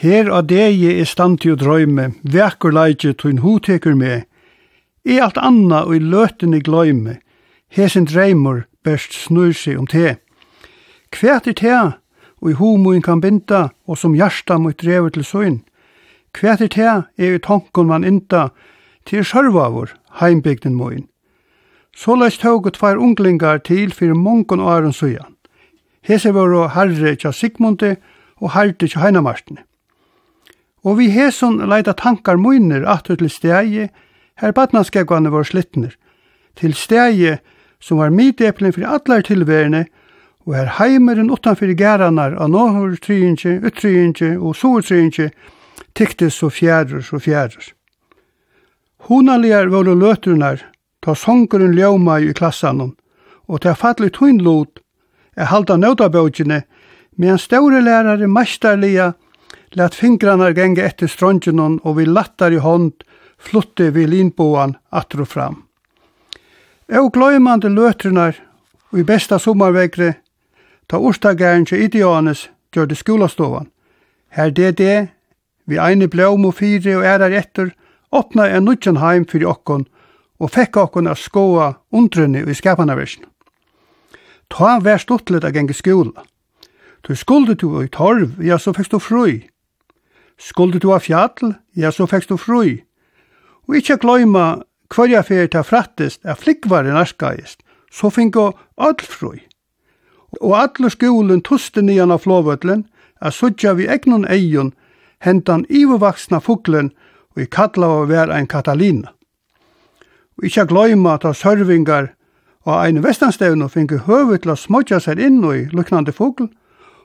Her 0.00 0.30
av 0.32 0.46
degi 0.48 0.94
er 0.96 1.04
standi 1.04 1.50
og 1.52 1.58
drøyme, 1.60 2.06
vekur 2.24 2.72
leidje 2.72 3.12
tuin 3.20 3.42
hu 3.44 3.58
teker 3.60 3.92
me. 3.92 4.22
I 5.04 5.18
alt 5.20 5.36
anna 5.36 5.82
og 5.84 5.92
i 5.98 6.00
løtene 6.00 6.62
gløyme, 6.64 7.18
hesen 7.68 8.08
dreymur 8.08 8.62
best 8.80 9.12
snur 9.12 9.52
seg 9.52 9.76
om 9.76 9.90
te. 9.92 10.14
Kvært 11.12 11.52
er 11.52 11.58
te, 11.60 11.76
og 12.40 12.48
i 12.48 12.56
homoen 12.56 13.04
kan 13.04 13.20
binda, 13.20 13.74
og 13.84 14.00
som 14.00 14.16
hjärsta 14.16 14.56
mot 14.56 14.80
drever 14.80 15.12
til 15.12 15.24
søyn. 15.24 15.60
Kvært 16.32 16.64
er 16.64 16.72
te 16.72 16.88
er 17.20 17.36
i 17.36 17.44
tankon 17.44 17.92
man 17.92 18.04
inda, 18.04 18.48
til 19.04 19.20
sjørvavur, 19.20 19.92
heimbygden 20.24 20.80
moin. 20.80 21.10
Så 21.92 22.16
leis 22.16 22.40
tåg 22.40 22.64
og 22.64 22.78
tvær 22.78 22.96
unglingar 22.96 23.60
til 23.68 23.92
fyrir 23.92 24.16
mongon 24.16 24.64
og 24.64 24.78
æren 24.78 24.96
søgjan. 24.96 25.36
Hese 26.00 26.32
var 26.32 26.54
og 26.56 26.70
herre 26.72 27.18
tja 27.20 27.36
Sigmundi 27.36 27.98
og 28.40 28.54
herre 28.56 28.72
tja 28.80 29.04
Heinamartene. 29.04 29.68
Og 30.84 30.96
vi 30.98 31.10
heson 31.12 31.58
leida 31.68 31.92
tankar 31.92 32.40
munner 32.40 32.86
atur 32.88 33.18
til 33.20 33.30
stegi, 33.30 33.88
her 34.40 34.52
badnanskegvane 34.56 35.32
var 35.32 35.44
slittner, 35.44 35.92
til 36.56 36.74
stegi 36.74 37.36
som 37.80 38.00
var 38.00 38.12
mideplen 38.12 38.72
fyrir 38.72 38.88
allar 38.96 39.24
tilverene, 39.24 39.84
og 40.46 40.56
her 40.56 40.70
heimeren 40.78 41.30
utanfyrir 41.30 41.76
gæranar 41.76 42.36
av 42.40 42.48
nåhur 42.48 42.96
tryinje, 42.96 43.60
uttryinje 43.60 44.38
og 44.38 44.56
soertryinje 44.56 45.30
tyktes 45.94 46.40
så 46.40 46.48
fjærer 46.48 47.04
og 47.12 47.22
fjærur. 47.22 47.72
Hunaligar 49.08 49.68
og 49.68 49.96
løtunar, 49.96 50.60
ta 51.02 51.14
songurinn 51.14 51.76
ljóma 51.76 52.20
i 52.20 52.32
klassanon, 52.32 52.96
og 53.48 53.60
ta 53.60 53.74
falli 53.74 54.10
tunnlod, 54.10 54.80
er 55.36 55.48
halda 55.52 55.76
nødabøgjene, 55.76 56.62
medan 57.16 57.38
ståre 57.38 57.80
lærare 57.84 58.28
mestarliga 58.28 59.12
Lat 59.72 59.94
fingrarna 59.94 60.50
gänga 60.50 60.82
etter 60.82 61.06
strøngenon 61.06 61.76
og 61.86 61.96
vi 61.96 62.06
lattar 62.06 62.50
i 62.50 62.58
hånd 62.58 63.04
flutte 63.38 63.90
vi 63.94 64.06
linboan 64.06 64.74
atro 64.90 65.24
fram. 65.24 65.62
Og 66.90 67.12
gløymande 67.14 67.70
løtrunar 67.70 68.34
og 68.90 68.98
i 68.98 69.04
besta 69.06 69.38
sommarvegre 69.38 70.14
ta 70.90 70.98
orstagæren 70.98 71.68
til 71.70 71.84
Idianes 71.84 72.48
gjør 72.74 72.90
det 72.90 72.98
skolastovan. 72.98 73.68
Her 74.34 74.50
det 74.50 74.78
det, 74.78 75.08
vi 75.66 75.78
eine 75.78 76.08
blom 76.08 76.44
og 76.44 76.54
fire 76.54 76.96
og 76.96 77.04
ærar 77.06 77.30
etter, 77.30 77.70
åpna 78.10 78.48
en 78.50 78.64
nudjan 78.66 78.98
heim 78.98 79.26
fyrir 79.26 79.46
okkon 79.46 79.86
og 80.40 80.50
fekk 80.50 80.76
okkon 80.82 81.06
a 81.06 81.14
skoa 81.14 81.74
undrunni 81.92 82.42
i 82.42 82.54
skapanaversen. 82.54 83.22
Ta 84.50 84.80
vær 84.82 84.98
stuttlet 84.98 85.44
a 85.46 85.54
genge 85.54 85.78
skola. 85.78 86.26
Du 87.06 87.14
skulde 87.14 87.54
du 87.54 87.80
i 87.82 87.88
torv, 87.88 88.34
ja, 88.42 88.58
så 88.58 88.74
fikk 88.74 88.90
du 88.90 88.98
frøy. 88.98 89.49
Skulle 90.40 90.80
du 90.80 90.88
ha 90.90 90.98
fjall, 90.98 91.54
ja, 91.76 91.90
så 91.92 92.06
fekst 92.08 92.30
du 92.32 92.38
frui. 92.40 92.80
Og 93.68 93.76
ikkje 93.76 93.98
gløyma 94.00 94.62
hverja 94.90 95.20
fyrir 95.22 95.50
ta 95.52 95.62
frattest 95.62 96.24
er 96.24 96.38
flikkvaren 96.38 96.96
arskaist, 96.96 97.60
så 97.92 98.10
finko 98.10 98.50
all 98.80 98.96
frui. 99.04 99.42
Og 100.40 100.56
alle 100.56 100.90
skolen 100.90 101.42
tuste 101.44 101.82
nian 101.82 102.10
av 102.14 102.24
flåvøtlen 102.24 102.86
er 103.20 103.34
suttja 103.34 103.74
vi 103.76 103.88
egnon 103.90 104.24
eion 104.30 104.72
hentan 105.20 105.66
ivervaksna 105.68 106.40
fuglen 106.40 106.92
og 107.36 107.42
i 107.44 107.46
kalla 107.46 107.90
av 108.00 108.08
vær 108.08 108.32
ein 108.32 108.48
Katalina. 108.48 109.12
Og 110.38 110.48
ikkje 110.48 110.70
gløyma 110.70 111.18
ta 111.20 111.34
sørvingar 111.36 112.14
og 112.64 112.76
ein 112.78 113.02
vestanstevn 113.04 113.62
og 113.62 113.76
høvet 114.06 114.42
til 114.42 114.54
å 114.54 114.56
smodja 114.56 115.00
seg 115.00 115.20
inn 115.20 115.44
i 115.44 115.68
luknande 115.72 116.12
fugl 116.12 116.48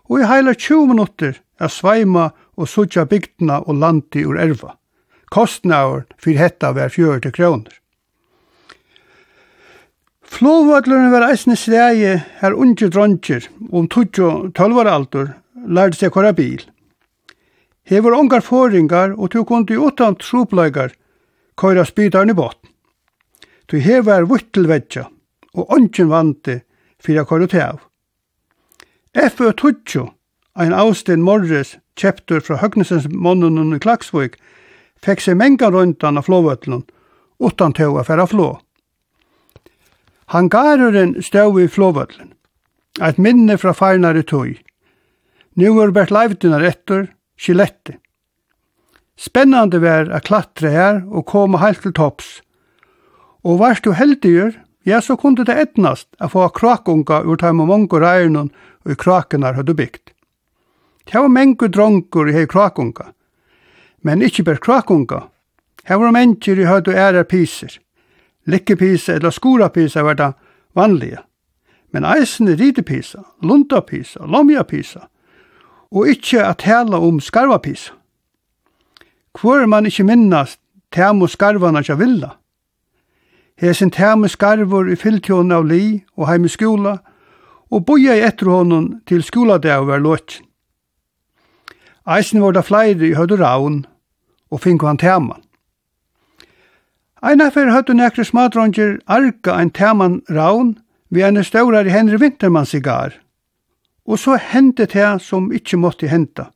og 0.10 0.22
i 0.22 0.28
heila 0.30 0.54
20 0.54 0.88
minutter 0.88 1.42
er 1.60 1.68
sveima 1.68 2.30
og 2.58 2.70
suttja 2.70 3.06
bygdina 3.06 3.62
og 3.66 3.80
landi 3.82 4.26
ur 4.26 4.40
erva. 4.40 4.76
Kostnaur 5.32 6.06
fyrir 6.22 6.40
hetta 6.40 6.72
var 6.76 6.90
40 6.94 7.32
kroner. 7.36 7.74
Flóvallurinn 10.26 11.14
var 11.14 11.30
eisne 11.30 11.56
stegi 11.56 12.14
her 12.42 12.54
unge 12.54 12.90
dronjer 12.92 13.48
om 13.72 13.88
12 13.88 14.76
var 14.76 14.90
aldur 14.92 15.34
lærde 15.66 15.98
seg 16.00 16.12
kora 16.12 16.34
bil. 16.34 16.62
Hefur 17.86 18.18
ongar 18.18 18.42
foringar 18.42 19.14
og 19.16 19.32
tog 19.32 19.48
kundi 19.48 19.78
utan 19.78 20.18
trupleikar 20.18 20.96
køyra 21.58 21.86
spytarn 21.86 22.36
bort. 22.36 22.58
botn. 22.58 22.74
Tu 23.68 23.78
hefur 23.78 24.26
vittelvedja 24.26 25.08
og 25.54 25.72
ongen 25.72 26.10
vante 26.10 26.62
fyrir 27.00 27.24
kora 27.24 27.48
køyra 27.48 27.48
tev. 27.48 27.80
F.E. 29.16 29.54
Tutsjo, 29.54 30.10
ein 30.56 30.74
Austin 30.74 31.22
Morris, 31.22 31.78
kjeptur 32.00 32.44
fra 32.44 32.60
Høgnesens 32.62 33.08
månen 33.10 33.74
i 33.76 33.80
Klagsvøk, 33.82 34.38
fekk 35.04 35.24
seg 35.24 35.40
menga 35.40 35.72
rundan 35.72 36.20
av 36.20 36.28
flåvøtlen, 36.28 36.84
utan 37.40 37.76
til 37.76 37.96
å 37.96 38.06
færa 38.08 38.28
flå. 38.30 38.54
Hangareren 40.34 41.20
stod 41.22 41.60
i 41.62 41.68
flåvøtlen, 41.70 42.32
et 43.02 43.20
minne 43.22 43.58
fra 43.62 43.76
farnare 43.76 44.24
tøy. 44.24 44.56
Nu 45.56 45.78
er 45.84 45.94
Bert 45.96 46.12
Leivdina 46.12 46.60
rettur, 46.60 47.08
skilette. 47.38 48.00
Spennande 49.16 49.80
vær 49.80 50.10
a 50.12 50.20
klatre 50.20 50.72
her 50.74 50.98
og 51.08 51.28
koma 51.32 51.62
heilt 51.62 51.86
til 51.86 51.94
topps. 51.96 52.42
Og 53.46 53.62
varst 53.62 53.86
du 53.86 53.94
heldigur, 53.96 54.56
ja, 54.86 55.00
så 55.02 55.16
kunde 55.18 55.46
det 55.48 55.56
etnast 55.58 56.10
a 56.20 56.28
få 56.30 56.50
krakunga 56.54 57.22
ur 57.24 57.40
taim 57.40 57.62
og 57.64 57.70
mongur 57.70 58.04
reinon 58.04 58.52
og 58.84 58.92
i 58.92 58.98
krakenar 59.00 59.56
hadde 59.58 59.78
bygd. 59.78 60.15
Det 61.12 61.20
var 61.20 61.30
mengu 61.30 61.68
drongur 61.68 62.30
i 62.30 62.34
hei 62.34 62.48
krakunga. 62.48 63.12
Men 64.02 64.22
ikkje 64.22 64.44
ber 64.44 64.62
krakunga. 64.62 65.28
Det 65.88 65.98
var 66.02 66.12
mengur 66.12 66.60
i 66.60 66.66
høyde 66.66 66.92
og 66.92 66.98
æra 66.98 67.24
pyser. 67.24 67.78
Likkepisa 68.46 69.14
eller 69.14 69.30
skorapisa 69.30 70.04
var 70.04 70.14
det 70.14 70.34
vanlige. 70.74 71.22
Men 71.92 72.06
eisen 72.06 72.48
ridepisa, 72.58 73.24
lundapisa, 73.42 74.26
lomjapisa, 74.26 75.08
og 75.92 76.10
ikkje 76.10 76.42
at 76.44 76.58
tala 76.66 77.00
om 77.00 77.22
skarvapisa. 77.22 77.94
Hvor 79.42 79.66
man 79.66 79.86
ikkje 79.86 80.06
minnast 80.06 80.60
tem 80.92 81.22
og 81.22 81.30
skarvana 81.30 81.84
kja 81.84 81.96
villa. 82.00 82.36
Hesin 83.56 83.92
tem 83.92 84.24
og 84.24 84.32
skarvor 84.34 84.90
i 84.92 84.98
fylltjån 85.00 85.54
av 85.56 85.66
li 85.70 86.04
og 86.18 86.28
heim 86.28 86.46
i 86.46 86.52
skola, 86.52 86.98
og 87.72 87.86
boja 87.86 88.16
i 88.16 88.26
etter 88.28 88.52
honom 88.52 88.90
til 89.08 89.24
skoladav 89.24 89.88
var 89.88 90.04
låtjen. 90.04 90.46
Eisen 92.06 92.42
var 92.42 92.52
det 92.54 92.66
flere 92.66 93.08
i 93.08 93.16
høyde 93.18 93.40
raun, 93.42 93.86
og 94.52 94.62
fink 94.62 94.84
han 94.86 94.98
teman. 95.02 95.42
Einar 97.26 97.50
fyrir 97.50 97.74
høyde 97.74 97.96
nekri 97.98 98.26
smadronger 98.28 99.00
arka 99.10 99.56
ein 99.58 99.72
teman 99.74 100.20
raun 100.30 100.76
vi 101.10 101.24
en 101.26 101.44
staurar 101.44 101.88
i 101.88 101.94
Henry 101.94 102.20
Wintermann 102.22 102.66
sigar. 102.66 103.16
Og 104.06 104.20
så 104.20 104.38
hendte 104.38 104.86
det 104.86 105.22
som 105.22 105.52
ikkje 105.52 105.80
måtte 105.82 106.08
henta. 106.08 106.52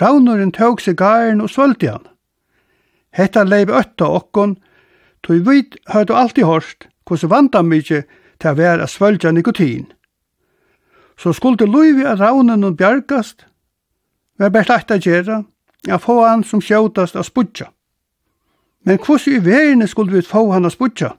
Raunoren 0.00 0.52
tåg 0.52 0.80
sigaren 0.80 1.40
og 1.40 1.50
svöldi 1.50 1.90
han. 1.90 2.06
Hetta 3.10 3.42
leib 3.42 3.70
ötta 3.70 4.06
okkon, 4.06 4.54
tog 5.22 5.42
vi 5.48 5.64
høyde 5.90 6.14
alltid 6.14 6.44
hårst, 6.44 6.86
hos 7.08 7.24
vanda 7.26 7.62
mykje 7.62 8.04
til 8.38 8.50
å 8.52 8.58
være 8.58 8.86
svølja 8.86 9.32
nikotin. 9.32 9.86
Så 11.18 11.32
skulle 11.32 11.66
Luivi 11.66 12.04
av 12.04 12.20
raunen 12.20 12.64
og 12.64 12.76
bjargast, 12.76 13.46
var 14.38 14.50
bert 14.50 14.68
lagt 14.68 14.90
at 14.90 15.06
gjøre, 15.06 15.44
at 15.88 16.02
få 16.02 16.20
han 16.26 16.44
som 16.44 16.60
sjåtast 16.60 17.16
av 17.16 17.24
spudja. 17.24 17.70
Men 18.84 18.98
hvordan 18.98 19.34
i 19.34 19.44
verden 19.44 19.88
skulle 19.88 20.12
vi 20.12 20.22
få 20.22 20.52
han 20.52 20.64
av 20.64 20.70
spudja? 20.70 21.12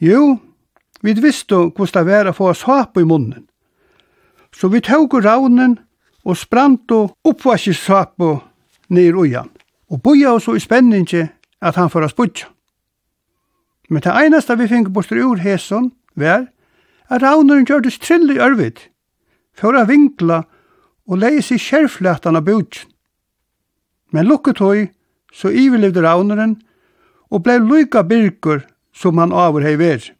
Jo, 0.00 0.38
vi 1.02 1.12
visste 1.12 1.54
hvordan 1.54 2.06
det 2.06 2.12
var 2.12 2.30
å 2.30 2.36
få 2.36 2.52
svap 2.54 2.96
i 2.98 3.04
munnen. 3.04 3.46
Så 4.54 4.68
vi 4.68 4.80
tog 4.80 5.12
raunen 5.24 5.78
og 6.24 6.36
sprant 6.36 6.90
og 6.94 7.16
oppvaskis 7.24 7.82
svap 7.84 8.20
ned 8.88 9.18
i 9.26 9.34
han. 9.34 9.50
Og 9.90 10.02
boja 10.02 10.32
oss 10.32 10.48
i 10.48 10.60
spenningen 10.60 11.28
at 11.60 11.76
han 11.76 11.90
får 11.90 12.08
av 12.08 12.14
spudja. 12.14 12.48
Men 13.88 14.02
det 14.02 14.14
eneste 14.16 14.56
vi 14.56 14.68
fikk 14.68 14.88
bort 14.88 15.12
ur 15.12 15.36
hesson 15.36 15.92
var 16.16 16.46
at 17.12 17.22
raunen 17.22 17.66
gjør 17.68 17.84
det 17.84 17.92
strill 17.92 18.30
i 18.32 18.40
ørvid, 18.40 18.80
for 19.52 19.76
å 19.76 19.84
vinkla 19.84 20.44
og 21.08 21.20
leie 21.20 21.42
seg 21.44 21.60
kjærflætan 21.60 22.38
av 22.38 22.46
bøtjen. 22.46 22.90
Men 24.14 24.28
lukket 24.30 24.62
høy, 24.62 24.86
så 25.34 25.50
iverlevde 25.50 26.04
rauneren, 26.04 26.60
og 27.34 27.42
blei 27.42 27.58
loika 27.58 28.04
birkur 28.06 28.62
som 28.94 29.18
han 29.18 29.34
avur 29.34 29.64
hei 29.66 29.74
ver. 29.80 30.13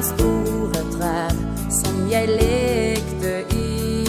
den 0.00 0.08
store 0.08 0.82
trær 0.94 1.32
som 1.80 1.96
jeg 2.10 2.28
lekte 2.28 3.32
i. 3.52 4.06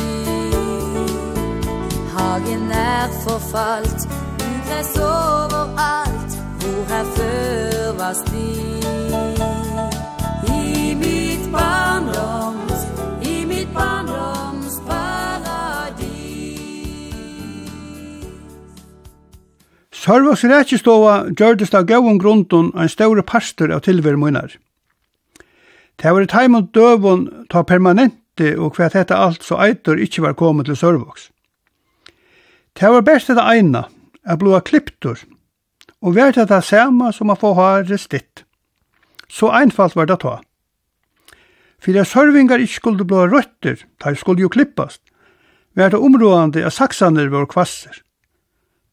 Hagen 2.14 2.72
er 2.72 3.08
forfalt, 3.26 4.08
ugress 4.40 4.94
overalt 5.00 6.38
Hvor 6.62 6.82
her 6.92 7.06
før 7.18 7.92
var 8.00 8.14
sti. 8.22 8.52
I 10.48 10.94
mitt 11.04 11.52
barndoms, 11.52 12.88
i 13.28 13.46
mitt 13.46 13.70
barndoms 13.76 14.80
paradis 14.88 16.08
Sørvags 19.92 20.44
rækistova 20.44 21.22
gjørdes 21.36 21.74
av 21.74 21.86
gauon 21.86 22.20
grunden 22.20 22.72
en 22.78 22.90
større 22.90 23.24
parster 23.24 23.76
av 23.76 23.84
tilver 23.84 24.16
munar. 24.16 24.56
Det 26.02 26.12
var 26.12 26.22
i 26.22 26.48
og 26.56 26.74
døvun 26.74 27.46
ta 27.50 27.62
permanente 27.62 28.56
og 28.58 28.74
hva 28.76 28.90
dette 28.90 29.14
alt 29.14 29.44
så 29.44 29.60
eitur 29.62 30.00
ikkje 30.02 30.24
var 30.24 30.34
kommet 30.34 30.66
til 30.66 30.76
Sørvoks. 30.76 31.30
Det 32.74 32.90
var 32.90 33.02
best 33.02 33.28
det 33.28 33.38
eina, 33.38 33.84
er 34.26 34.38
blua 34.38 34.62
klipptur, 34.62 35.20
og 36.02 36.16
vært 36.16 36.36
det 36.36 36.48
det 36.50 36.64
samme 36.64 37.12
som 37.14 37.28
man 37.28 37.38
få 37.38 37.54
hare 37.54 37.98
stitt. 37.98 38.46
Så 39.30 39.52
einfalt 39.52 39.96
var 39.96 40.06
det 40.10 40.22
ta. 40.24 40.40
For 41.82 41.94
det 41.94 42.08
sørvingar 42.08 42.62
ikkje 42.62 42.80
skulle 42.80 43.06
blua 43.06 43.28
røtter, 43.30 43.78
de 44.04 44.16
skulle 44.16 44.42
jo 44.42 44.50
klippast, 44.50 45.02
vært 45.76 45.94
det 45.94 46.02
områdande 46.02 46.66
av 46.66 46.74
saksaner 46.74 47.30
var 47.30 47.46
kvasser. 47.46 48.02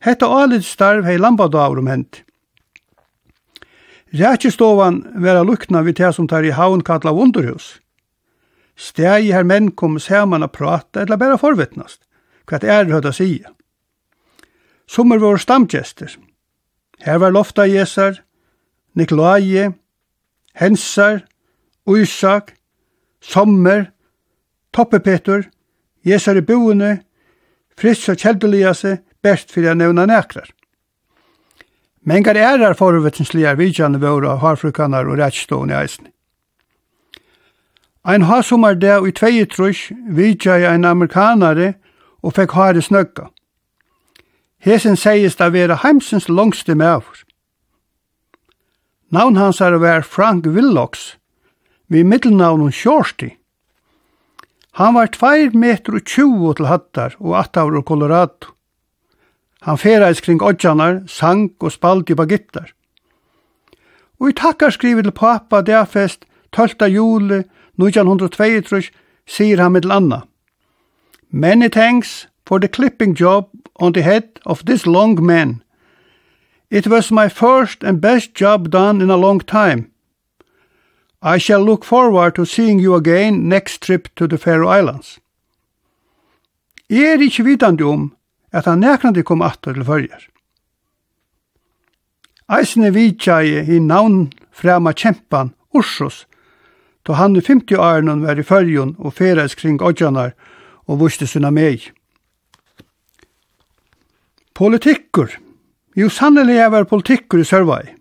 Hetta 0.04 0.26
alit 0.26 0.64
starv 0.64 1.04
hei 1.08 1.16
lambadaur 1.16 1.78
om 1.78 1.88
hendt. 1.88 2.22
Rækjestovan 4.12 5.02
vera 5.20 5.42
lukna 5.42 5.82
vi 5.82 5.92
det 5.92 6.14
som 6.14 6.28
tar 6.28 6.44
i 6.44 6.50
havn 6.50 6.80
kalla 6.80 7.12
vondurhus. 7.12 7.80
Stegi 8.76 9.32
her 9.32 9.44
menn 9.44 9.72
kom 9.72 9.98
saman 9.98 10.42
a 10.42 10.48
prata 10.48 11.02
eller 11.02 11.18
bæra 11.18 11.36
forvittnast, 11.36 12.00
hva 12.48 12.60
det 12.62 12.70
er 12.70 12.88
høyda 12.88 13.12
sige. 13.12 13.44
Sommer 14.88 15.18
var 15.18 15.36
stamgjester. 15.36 16.14
Her 17.04 17.18
var 17.18 17.34
lofta 17.34 17.66
Jesar, 17.68 18.22
Nikolai, 18.94 19.68
Hensar, 20.54 21.26
Uysak, 21.86 22.54
Sommer, 23.20 23.90
Toppepetur, 24.72 25.50
Jesar 26.04 26.36
i 26.36 26.40
boende, 26.40 27.02
Fritz 27.76 28.08
og 28.08 28.16
Kjeldeliase, 28.16 28.98
best 29.22 29.52
fyrir 29.52 29.70
a 29.70 29.74
nevna 29.74 30.06
nekrar. 30.06 30.48
Men 32.02 32.22
gar 32.22 32.34
erar 32.34 32.74
forvetensligar 32.74 33.56
vidjane 33.56 33.98
våra 33.98 34.36
harfrukanar 34.36 35.08
og 35.08 35.18
rettstående 35.18 35.76
eisen. 35.76 36.08
Ein 38.04 38.22
hasumar 38.22 38.74
der 38.74 39.06
i 39.06 39.12
tvei 39.12 39.44
trus 39.44 39.90
vidja 40.08 40.56
i 40.58 40.66
ein 40.66 40.84
amerikanare 40.84 41.74
og 42.22 42.34
fekk 42.38 42.54
hare 42.56 42.82
snøkka. 42.82 43.28
Hesen 44.58 44.96
seist 44.96 45.38
da 45.38 45.50
vera 45.52 45.76
heimsens 45.82 46.28
langste 46.28 46.74
mævur. 46.74 47.24
Navn 49.10 49.36
hans 49.36 49.60
er 49.60 49.78
var 49.78 50.02
Frank 50.02 50.46
Willocks, 50.46 51.16
vi 51.88 52.02
middelnavn 52.02 52.72
Shorty. 52.72 53.30
Han 54.72 54.94
var 54.94 55.06
2 55.06 55.58
meter 55.58 55.94
og 55.94 56.04
20 56.04 56.54
til 56.54 56.66
hattar 56.66 57.16
og 57.18 57.32
8 57.38 57.60
av 57.60 57.82
Colorado. 57.82 58.57
Han 59.62 59.78
ferais 59.78 60.20
kring 60.20 60.42
odjanar, 60.42 61.02
sang 61.06 61.50
og 61.60 61.72
spaldi 61.72 62.14
på 62.14 62.26
gittar. 62.30 62.72
Og 64.20 64.30
i 64.30 64.32
takkar 64.32 64.70
skrivet 64.70 65.04
til 65.04 65.12
pappa 65.12 65.60
derfest 65.62 66.24
12. 66.52 66.88
juli 66.90 67.42
1922 67.78 68.90
sier 69.26 69.62
han 69.62 69.72
mittel 69.72 69.92
anna. 69.92 70.22
Many 71.30 71.68
thanks 71.68 72.28
for 72.46 72.58
the 72.58 72.68
clipping 72.68 73.14
job 73.14 73.50
on 73.74 73.92
the 73.92 74.02
head 74.02 74.40
of 74.46 74.64
this 74.64 74.86
long 74.86 75.24
man. 75.24 75.62
It 76.70 76.86
was 76.86 77.10
my 77.10 77.28
first 77.28 77.84
and 77.84 78.00
best 78.00 78.34
job 78.34 78.70
done 78.70 79.02
in 79.02 79.10
a 79.10 79.16
long 79.16 79.40
time. 79.40 79.90
I 81.22 81.38
shall 81.38 81.64
look 81.64 81.84
forward 81.84 82.34
to 82.34 82.44
seeing 82.44 82.78
you 82.78 82.94
again 82.94 83.48
next 83.48 83.82
trip 83.82 84.08
to 84.16 84.26
the 84.26 84.38
Faroe 84.38 84.78
Islands. 84.78 85.18
Jeg 86.90 87.04
er 87.04 87.20
ikke 87.20 87.44
vitande 87.44 87.84
om 87.84 88.12
at 88.52 88.66
han 88.66 88.80
nekrande 88.80 89.22
kom 89.22 89.42
atter 89.42 89.74
til 89.76 89.84
fyrir. 89.84 90.28
Eisne 92.48 92.90
vidtjai 92.94 93.68
i 93.68 93.80
navn 93.80 94.30
frema 94.52 94.92
kjempan 94.92 95.52
Ursus, 95.74 96.26
då 97.02 97.12
han 97.12 97.36
i 97.36 97.40
50 97.40 97.76
åren 97.76 98.22
var 98.24 98.38
i 98.38 98.42
fyrjun 98.42 98.94
og 98.98 99.14
feres 99.14 99.54
kring 99.54 99.82
odjanar 99.82 100.32
og 100.88 101.00
vuste 101.00 101.26
sina 101.26 101.50
meg. 101.50 101.90
Politikkur. 104.56 105.28
Jo 105.96 106.08
sannelig 106.08 106.56
er 106.56 106.70
var 106.70 106.88
politikkur 106.88 107.40
i 107.40 107.44
Sørvai. 107.44 107.94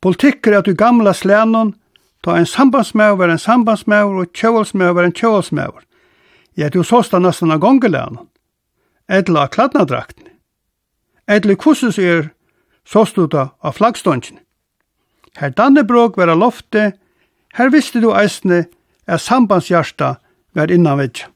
Politikkur 0.00 0.52
er 0.52 0.58
at 0.58 0.68
du 0.68 0.74
gamla 0.74 1.12
slænon, 1.12 1.74
ta 2.22 2.36
en 2.36 2.46
sambandsmæv 2.46 3.18
var 3.18 3.32
en 3.32 3.38
sambandsmæv 3.38 4.12
og 4.12 4.32
kjøvalsmæv 4.32 4.94
var 4.94 5.04
en 5.04 5.12
kjøvalsmæv. 5.12 5.80
Jeg 6.56 6.62
er 6.62 6.66
at 6.66 6.74
du 6.74 6.82
såsta 6.82 7.18
nesten 7.18 7.50
av 7.50 7.58
gongelænon 7.58 8.28
etla 9.08 9.48
kladnadraktene, 9.48 10.30
etla 11.28 11.56
kussus 11.56 11.98
er 11.98 12.30
såstuta 12.84 13.50
av 13.60 13.76
flaggståndjene. 13.78 14.40
Her 15.36 15.50
Dannebrog 15.50 16.16
var 16.16 16.34
lofte, 16.36 16.92
her 17.54 17.70
visste 17.70 18.00
du 18.00 18.12
eisne 18.14 18.64
er 19.06 19.18
sambandshjarta 19.18 20.16
var 20.54 20.70
innanvedja. 20.70 21.28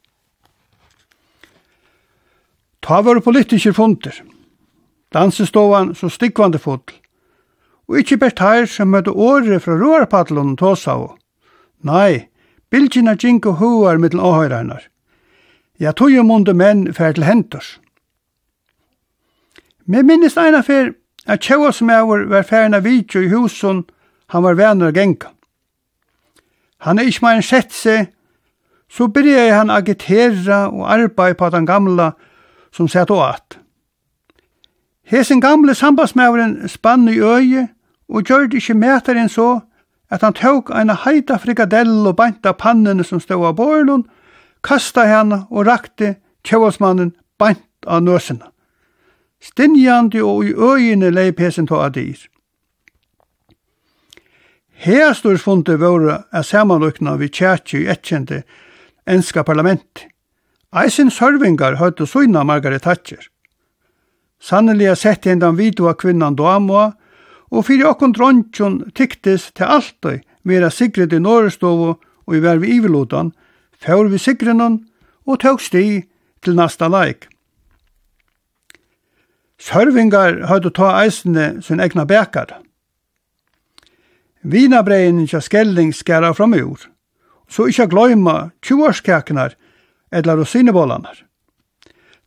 Ta 2.80 3.00
var 3.02 3.20
politiker 3.20 3.74
funder, 3.74 4.14
dansestovan 5.12 5.94
så 5.94 6.08
stikkvande 6.08 6.60
fotl, 6.62 6.94
og 7.88 7.98
ikkje 8.00 8.20
bert 8.22 8.40
her 8.44 8.68
som 8.70 8.92
møtte 8.92 9.12
åre 9.12 9.58
fra 9.60 9.76
roarpadlun 9.76 10.56
tåsa. 10.56 10.94
Nei, 11.84 12.28
bildjina 12.70 13.16
ginko 13.16 13.56
hoar 13.58 13.98
mittel 13.98 14.20
åhøyreinar. 14.20 14.86
Ja, 15.80 15.92
tog 15.92 16.10
munde 16.26 16.54
menn 16.54 16.94
fer 16.94 17.12
til 17.12 17.24
hentors. 17.24 17.78
Men 19.86 20.06
minnes 20.06 20.36
eina 20.36 20.60
fer 20.60 20.92
at 21.26 21.40
tjóasmæver 21.40 22.26
var 22.28 22.42
færin 22.42 22.74
av 22.74 22.84
vidtjó 22.84 23.20
i 23.22 23.28
husun 23.28 23.84
han 24.28 24.42
var 24.42 24.54
venner 24.54 24.92
genka. 24.92 25.28
Han 26.78 26.98
er 26.98 27.08
ikkje 27.08 27.24
meir 27.24 27.40
sett 27.42 27.72
seg, 27.72 28.10
så 28.90 29.08
byrja 29.08 29.54
han 29.54 29.70
agitera 29.70 30.68
og 30.68 30.84
arbeid 30.92 31.36
på 31.36 31.48
den 31.50 31.66
gamla 31.66 32.12
som 32.72 32.88
sett 32.88 33.10
og 33.10 33.24
at. 33.28 33.58
Hesen 35.08 35.40
gamle 35.40 35.74
sambandsmæveren 35.74 36.68
spann 36.68 37.08
i 37.08 37.18
øye 37.18 37.68
og 38.08 38.22
gjør 38.22 38.46
det 38.46 38.60
ikkje 38.60 38.74
mætaren 38.74 39.28
så 39.28 39.60
at 40.10 40.22
han 40.22 40.34
tåk 40.34 40.70
eina 40.70 40.96
heita 41.04 41.36
frikadell 41.36 42.06
og 42.06 42.16
banta 42.16 42.52
pannene 42.52 43.04
som 43.04 43.20
stod 43.20 43.46
av 43.46 43.56
borlund 43.56 44.04
kasta 44.62 45.06
henne 45.06 45.44
og 45.50 45.66
rakte 45.66 46.16
kjøvelsmannen 46.46 47.14
bant 47.38 47.86
av 47.86 48.02
nøsene. 48.02 48.50
Stinjandi 49.40 50.20
og 50.22 50.46
i 50.48 50.54
øyene 50.54 51.10
lei 51.14 51.30
pesen 51.32 51.66
to 51.66 51.78
av 51.78 51.92
dyr. 51.94 52.18
Hestur 54.78 55.38
fundi 55.42 55.74
våre 55.78 56.24
er 56.32 56.46
samanlukna 56.46 57.16
vi 57.18 57.28
tjætju 57.28 57.82
i 57.82 57.90
etkjente 57.90 58.42
enska 59.06 59.42
parlament. 59.42 60.06
Eisen 60.76 61.10
sørvingar 61.10 61.78
høyde 61.80 62.06
søyna 62.06 62.44
Margaret 62.44 62.82
Thatcher. 62.82 63.24
Sannelig 64.38 64.96
sett 65.00 65.26
hendan 65.26 65.56
vidua 65.58 65.94
kvinnan 65.98 66.36
Doamoa, 66.36 66.92
og 67.50 67.64
fyrir 67.64 67.88
okkon 67.88 68.12
drontjon 68.12 68.82
tyktes 68.94 69.48
til 69.56 69.64
alltid 69.64 70.26
vera 70.44 70.68
Sigrid 70.70 71.14
i 71.16 71.18
Norrestovo 71.18 71.94
og 72.26 72.36
i 72.36 72.42
vervi 72.44 72.74
ivelotan, 72.76 73.32
fær 73.78 74.08
vi 74.10 74.18
sigrenon 74.18 74.80
og 75.26 75.40
tåg 75.40 75.60
sti 75.60 76.02
til 76.42 76.56
nasta 76.56 76.88
laik. 76.88 77.28
Sørvingar 79.58 80.44
høyde 80.46 80.70
ta 80.70 80.92
eisene 81.02 81.62
sin 81.62 81.80
egna 81.82 82.04
bekar. 82.06 82.60
Vinabreien 84.42 85.24
kja 85.26 85.40
skelling 85.42 85.90
skæra 85.94 86.30
fram 86.32 86.54
ur, 86.54 86.84
så 87.50 87.66
ikkje 87.66 87.88
gløyma 87.90 88.50
tjuarskakenar 88.62 89.56
eller 90.12 90.38
rosinebollarnar. 90.38 91.24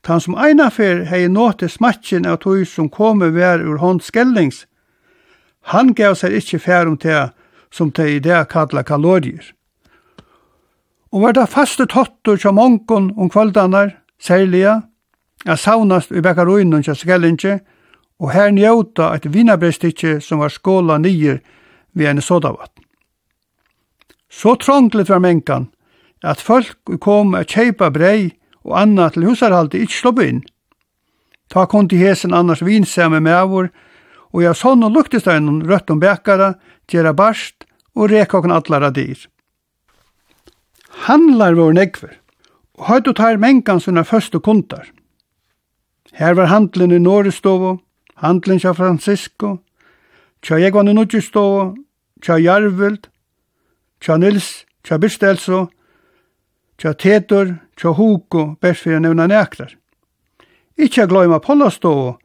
Tan 0.03 0.20
som 0.20 0.36
einafer 0.36 1.05
hei 1.05 1.27
nåte 1.29 1.70
smatchen 1.70 2.25
av 2.25 2.41
tog 2.43 2.65
som 2.67 2.89
komi 2.89 3.29
vær 3.31 3.63
ur 3.63 3.77
hånd 3.79 4.01
skellings, 4.03 4.65
han 5.72 5.93
gav 5.93 6.17
seg 6.17 6.36
ikkje 6.36 6.60
færum 6.60 6.98
til 6.98 7.29
som 7.72 7.91
te 7.91 8.08
i 8.15 8.20
det 8.20 8.48
kalla 8.50 8.84
kalorier 8.84 9.53
og 11.12 11.22
var 11.22 11.36
det 11.36 11.50
faste 11.51 11.86
tottur 11.86 12.38
som 12.38 12.56
mongon 12.56 13.12
om 13.18 13.30
kvöldanar, 13.30 13.91
særliga, 14.20 14.82
a 15.46 15.58
saunast 15.58 16.12
i 16.12 16.22
bekaruinen 16.22 16.84
til 16.84 16.96
skellinje, 16.96 17.60
og 18.20 18.32
her 18.32 18.51
njauta 18.51 19.12
et 19.15 19.25
vinabrestitje 19.34 20.20
som 20.22 20.39
var 20.39 20.53
skåla 20.53 20.98
nyer 21.01 21.41
ved 21.94 22.08
en 22.08 22.22
sodavatt. 22.22 22.72
Så 24.30 24.56
trånglet 24.56 25.10
var 25.10 25.20
mengan, 25.20 25.68
at 26.24 26.41
folk 26.41 26.77
kom 27.01 27.34
a 27.36 27.44
kjeipa 27.44 27.89
brei 27.91 28.32
og 28.63 28.77
anna 28.80 29.10
til 29.10 29.25
husarhaldi 29.25 29.82
ikkje 29.82 29.98
slopp 29.98 30.22
inn. 30.24 30.44
Ta 31.50 31.65
kon 31.65 31.89
til 31.89 32.00
hesen 32.00 32.34
annars 32.34 32.62
vinsame 32.63 33.20
mevor, 33.20 33.72
og 34.32 34.44
ja 34.46 34.53
sånn 34.56 34.86
og 34.86 34.94
luktestøynun 34.96 35.65
rødt 35.68 35.91
om 35.91 36.00
bekara, 36.00 36.53
gjerra 36.88 37.12
barst 37.13 37.65
og 37.98 38.12
rekokken 38.13 38.53
allara 38.56 38.94
dyr 38.96 39.31
handlar 41.08 41.54
vår 41.54 41.74
nekver, 41.74 42.18
og 42.78 42.88
høyt 42.90 43.08
og 43.08 43.16
tar 43.16 43.40
mengan 43.42 43.80
sina 43.80 44.04
første 44.04 44.40
kundar. 44.40 44.90
Her 46.14 46.34
var 46.36 46.52
handlen 46.52 46.92
i 46.92 47.00
Norestovo, 47.00 47.80
handlen 48.16 48.60
kja 48.60 48.74
Francisco, 48.74 49.60
kja 50.42 50.60
Jegvan 50.60 50.90
i 50.92 50.94
Nudjistovo, 50.94 51.76
kja 52.22 52.38
Jarvild, 52.38 53.08
kja 54.02 54.18
Nils, 54.18 54.66
kja 54.84 54.98
Bistelso, 55.00 55.68
kja 56.78 56.94
Tetor, 56.94 57.56
kja 57.78 57.94
Hugo, 57.96 58.56
best 58.62 58.84
fyrir 58.84 59.00
nevna 59.00 59.28
neklar. 59.30 59.76
Ikkje 60.78 61.08
gløyma 61.08 61.40
Pollastovo, 61.40 62.18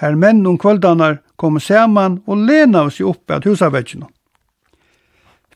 her 0.00 0.14
menn 0.14 0.46
om 0.46 0.58
kvöldanar 0.58 1.20
kom 1.36 1.60
saman 1.60 2.22
og 2.26 2.46
lena 2.48 2.86
oss 2.88 3.00
i 3.00 3.06
oppe 3.06 3.36
at 3.36 3.46
husavetsjene. 3.46 4.06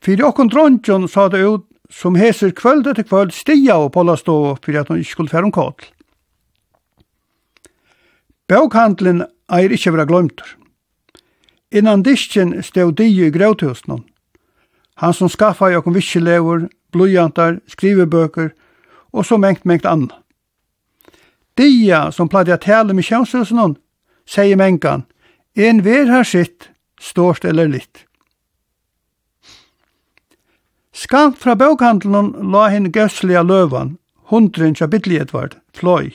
Fyrir 0.03 0.29
okkon 0.29 0.51
dronjon 0.51 1.09
sa 1.11 1.29
det 1.29 1.43
ut 1.43 1.68
som 1.91 2.15
heser 2.15 2.51
kvöld 2.51 2.87
etter 2.87 3.03
kvöld 3.03 3.33
stia 3.33 3.77
og 3.79 3.93
polla 3.93 4.17
stå 4.17 4.57
for 4.63 4.77
at 4.77 4.89
hun 4.89 5.01
ikke 5.01 5.11
skulle 5.11 5.33
fære 5.33 5.49
om 5.49 5.53
kål. 5.53 5.75
Bøkhandlen 8.49 9.25
eier 9.53 9.73
ikke 9.73 9.93
vera 9.93 10.07
gløymtur. 10.09 10.55
Innan 11.71 12.03
disken 12.03 12.63
stod 12.63 12.97
dio 12.97 13.27
i 13.27 13.33
grævthusnån. 13.33 14.05
Han 14.99 15.15
som 15.15 15.29
skaffa 15.29 15.69
i 15.71 15.77
okkom 15.77 15.95
visselever, 15.95 16.69
blodjantar, 16.93 17.61
skrivebøker 17.69 18.51
og 19.13 19.27
så 19.27 19.37
mengt 19.37 19.65
mengt 19.65 19.87
anna. 19.87 20.23
Dia 21.59 22.11
som 22.11 22.29
pladde 22.29 22.55
at 22.55 22.65
tale 22.65 22.95
med 22.95 23.05
kjønshusnån, 23.05 23.77
sier 24.27 24.57
mengan, 24.57 25.05
en 25.57 25.85
ver 25.85 26.07
her 26.07 26.23
sitt, 26.25 26.71
stort 27.01 27.45
eller 27.45 27.69
litt. 27.69 28.08
Skant 30.99 31.37
fra 31.39 31.55
bøkhandelen 31.55 32.33
la 32.51 32.65
henne 32.73 32.91
gøslige 32.91 33.45
løvan, 33.47 33.93
hundren 34.33 34.75
tja 34.75 34.89
bittlig 34.91 35.21
Edvard, 35.23 35.55
fløy. 35.71 36.11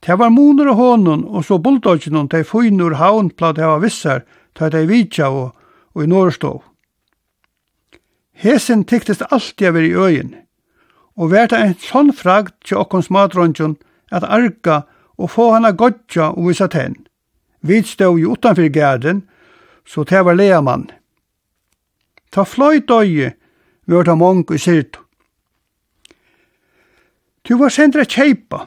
Det 0.00 0.16
var 0.16 0.32
moner 0.32 0.70
og 0.72 0.78
hånden, 0.78 1.26
og 1.28 1.44
så 1.44 1.58
bulldodgen 1.60 2.16
om 2.16 2.28
de 2.32 2.40
fyne 2.48 2.86
ur 2.86 2.96
havn 2.96 3.28
platt 3.36 3.60
hava 3.60 3.76
vissar, 3.82 4.22
ta 4.56 4.70
de 4.72 4.86
vidja 4.88 5.28
og, 5.28 5.52
og 5.92 6.04
i 6.04 6.08
norstå. 6.08 6.52
Hesen 8.38 8.86
tyktist 8.88 9.26
alltid 9.28 9.68
av 9.68 9.80
i 9.82 9.92
øyen, 9.92 10.32
og 11.18 11.34
verta 11.34 11.60
en 11.60 11.74
sånn 11.82 12.14
fragt 12.16 12.54
til 12.64 12.80
okkons 12.80 13.10
matronjon 13.12 13.76
at 14.14 14.24
arka 14.24 14.84
og 15.18 15.34
få 15.34 15.50
hana 15.52 15.74
godja 15.76 16.30
og 16.30 16.54
visa 16.54 16.70
tenn. 16.72 16.96
Vi 17.60 17.82
stod 17.82 18.22
jo 18.22 18.32
utanfyr 18.32 18.70
gæren, 18.72 19.26
så 19.84 20.06
det 20.08 20.24
var 20.24 20.38
leamann. 20.38 20.88
Ta 22.30 22.44
fløy 22.44 22.80
døye, 22.88 23.34
var 23.86 24.04
ta 24.04 24.14
mong 24.14 24.44
i 24.52 24.58
sirtu. 24.58 25.00
Tu 27.44 27.56
var 27.56 27.72
sendra 27.72 28.04
kjeipa, 28.04 28.66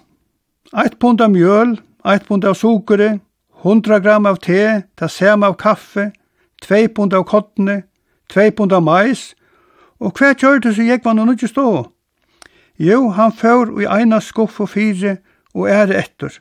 eit 0.73 0.97
pund 0.97 1.21
av 1.21 1.29
mjøl, 1.29 1.75
eit 2.03 2.25
pund 2.25 2.45
av 2.49 2.55
sukere, 2.57 3.19
100 3.61 3.99
gram 4.01 4.25
av 4.25 4.39
te, 4.41 4.81
ta 4.97 5.05
sem 5.07 5.43
av 5.45 5.53
kaffe, 5.61 6.09
2 6.65 6.87
pund 6.95 7.13
av 7.13 7.27
kottene, 7.29 7.83
2 8.33 8.49
pund 8.57 8.73
av 8.73 8.81
mais, 8.81 9.35
og 10.01 10.17
hver 10.17 10.33
kjørte 10.33 10.73
så 10.73 10.85
gikk 10.87 11.05
man 11.05 11.21
og 11.21 11.29
nukki 11.29 11.49
stå. 11.51 11.67
Jo, 12.81 13.11
han 13.13 13.35
før 13.37 13.75
i 13.83 13.85
eina 13.85 14.17
skuff 14.21 14.57
og 14.63 14.71
fire 14.73 15.19
og 15.53 15.69
ære 15.69 15.99
etter. 15.99 16.39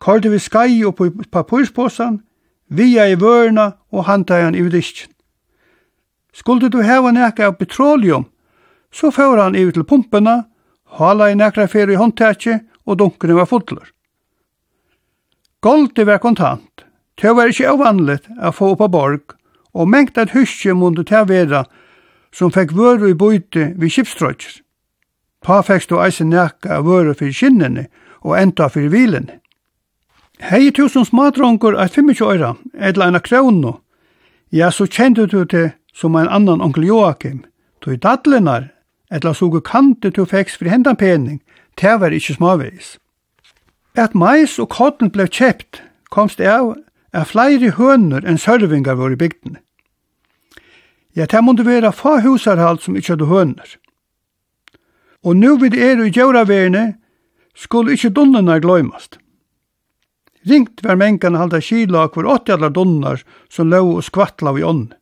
Kårde 0.00 0.32
vi 0.32 0.40
skai 0.40 0.84
og 0.88 0.96
papurspåsan, 1.32 2.22
via 2.68 3.04
i 3.12 3.20
vørna 3.20 3.74
og 3.92 4.08
handtajan 4.08 4.56
i 4.56 4.64
vidisken. 4.64 5.12
Skulle 6.36 6.68
du 6.68 6.82
heva 6.84 7.10
nekka 7.16 7.48
av 7.48 7.56
petroleum, 7.56 8.26
så 8.92 9.10
får 9.10 9.36
han 9.40 9.56
ivi 9.56 9.72
til 9.72 9.86
pumpena, 9.88 10.42
hala 10.98 11.30
i 11.32 11.36
nekra 11.38 11.64
fyrir 11.68 11.94
i 11.94 12.00
håndtetje, 12.00 12.58
og 12.84 12.98
dunkene 13.00 13.38
var 13.38 13.48
fullur. 13.48 13.88
Goldi 15.64 16.04
var 16.04 16.20
kontant. 16.20 16.84
Det 17.16 17.32
var 17.32 17.48
ikkje 17.48 17.72
ovanligt 17.72 18.28
å 18.36 18.52
få 18.52 18.74
oppa 18.74 18.88
borg, 18.92 19.32
og 19.72 19.88
mengt 19.88 20.20
at 20.20 20.34
huskje 20.36 20.74
mundu 20.76 21.02
å 21.08 21.24
vera 21.24 21.64
som 22.32 22.52
fekk 22.52 22.74
vøru 22.76 23.08
i 23.10 23.16
bøyte 23.16 23.72
vi 23.80 23.88
kipstrøtjer. 23.88 24.60
Pa 25.40 25.62
fikk 25.64 25.88
du 25.88 25.96
eise 26.02 26.24
nekka 26.24 26.76
av 26.76 26.84
vøru 26.84 27.14
fyrir 27.14 27.32
skinnene 27.32 27.86
og 28.20 28.36
enda 28.36 28.68
fyrir 28.68 28.92
vilene. 28.92 29.40
Hei 30.40 30.68
tusen 30.70 31.04
smadrongur 31.08 31.78
er 31.80 31.88
25 31.88 32.20
øyra, 32.20 32.54
edla 32.76 33.08
ena 33.08 33.20
krono, 33.24 33.78
ja, 34.52 34.68
så 34.70 34.84
kjente 34.84 35.26
du 35.26 35.44
til 35.48 35.70
som 35.96 36.16
en 36.16 36.28
annan 36.28 36.60
onkel 36.60 36.84
Joakim, 36.84 37.44
tog 37.80 38.00
dadlenar, 38.04 38.68
etla 39.10 39.32
suge 39.34 39.62
kante 39.64 40.10
til 40.12 40.28
feks 40.28 40.58
fri 40.60 40.68
hendan 40.68 40.98
pening, 41.00 41.40
det 41.80 41.94
var 42.00 42.12
ikkje 42.12 42.36
småveis. 42.36 42.96
At 43.96 44.12
mais 44.14 44.58
og 44.60 44.68
kotten 44.74 45.08
blei 45.10 45.28
kjept, 45.32 45.80
komst 46.12 46.40
av 46.40 46.74
at 47.16 47.30
flere 47.32 47.72
høner 47.78 48.26
enn 48.28 48.40
sørvingar 48.40 48.98
var 49.00 49.14
i 49.14 49.20
bygden. 49.20 49.56
Ja, 51.16 51.24
det 51.24 51.40
måtte 51.40 51.64
være 51.64 51.94
få 51.96 52.18
husarhalt 52.20 52.84
som 52.84 52.96
ikkje 52.96 53.14
hadde 53.14 53.30
høner. 53.30 53.76
Og 55.24 55.36
nu 55.36 55.56
vid 55.56 55.74
er 55.74 56.02
i 56.04 56.12
djøraverne 56.12 56.98
skulle 57.56 57.96
ikkje 57.96 58.12
dunnerna 58.12 58.58
gløymast. 58.60 59.16
Ringt 60.46 60.84
var 60.84 61.00
mengan 61.00 61.40
halda 61.40 61.62
kila 61.64 62.04
for 62.12 62.28
åtti 62.28 62.52
allar 62.52 62.70
dunnar 62.70 63.24
som 63.48 63.72
lå 63.72 63.80
og 63.96 64.04
skvattla 64.04 64.52
vi 64.52 64.62
ånden. 64.62 64.92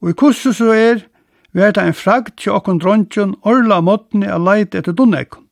Og 0.00 0.10
i 0.10 0.16
kurset 0.16 0.56
så 0.56 0.72
er, 0.72 1.04
vær 1.52 1.74
det 1.76 1.84
en 1.84 1.96
fragt 1.96 2.38
til 2.40 2.54
okkon 2.56 2.80
dronjon 2.80 3.36
orla 3.42 3.80
måttene 3.84 4.30
a 4.32 4.38
leit 4.38 4.74
etter 4.74 4.96
dunnekon. 4.96 5.46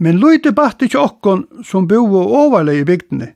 Men 0.00 0.16
luite 0.16 0.52
batte 0.56 0.88
til 0.88 1.02
okkon 1.02 1.44
som 1.64 1.88
bo 1.88 2.00
og 2.00 2.32
overle 2.44 2.78
i 2.78 2.86
bygdene. 2.88 3.34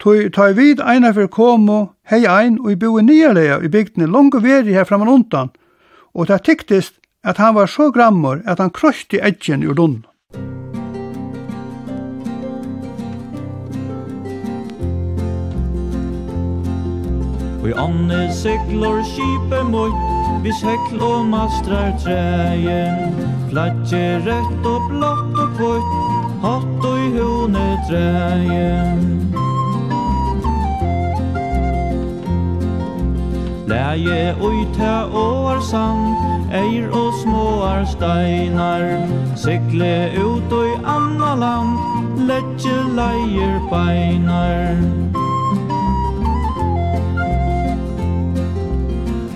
Tøy 0.00 0.30
tøy 0.32 0.54
vid 0.56 0.80
eina 0.80 1.12
for 1.16 1.28
komo, 1.32 1.92
hei 2.08 2.24
ein 2.28 2.58
og 2.60 2.72
i 2.72 2.78
bo 2.80 2.96
nierleia 3.00 3.60
i 3.60 3.68
bygdene 3.68 4.08
langt 4.08 4.36
veri 4.42 4.72
her 4.72 4.88
framan 4.88 5.12
undan, 5.12 5.52
og 6.14 6.28
det 6.28 6.42
tyktist 6.48 6.96
at 7.24 7.36
han 7.36 7.54
var 7.54 7.66
så 7.66 7.90
grammor 7.92 8.40
at 8.46 8.60
han 8.60 8.70
krosti 8.70 9.20
edgen 9.20 9.64
ur 9.64 9.74
dunnan. 9.74 10.04
Og 17.66 17.70
i 17.72 17.78
ånne 17.82 18.18
seglor 18.30 19.00
kipe 19.02 19.58
mot 19.66 19.94
Vi 20.44 20.52
sekl 20.54 21.00
og 21.02 21.24
mastrar 21.26 21.96
treien 21.98 23.16
Flatje 23.48 24.02
rett 24.22 24.68
og 24.70 24.84
blått 24.92 25.40
og 25.42 25.56
kvart 25.56 25.96
Hatt 26.44 26.86
og 26.86 27.00
i 27.02 27.08
hone 27.16 27.64
treien 27.88 29.02
Læje 33.66 34.22
ui 34.38 34.62
ta 34.78 34.94
år 35.10 35.58
sand 35.66 36.54
Eir 36.54 36.86
og 36.94 37.10
småar 37.24 37.82
steinar. 37.90 38.86
Sekle 39.34 40.12
ut 40.14 40.54
ui 40.54 40.70
anna 40.86 41.34
land 41.42 42.30
Letje 42.30 42.78
leier 42.94 43.58
beinar. 43.74 45.25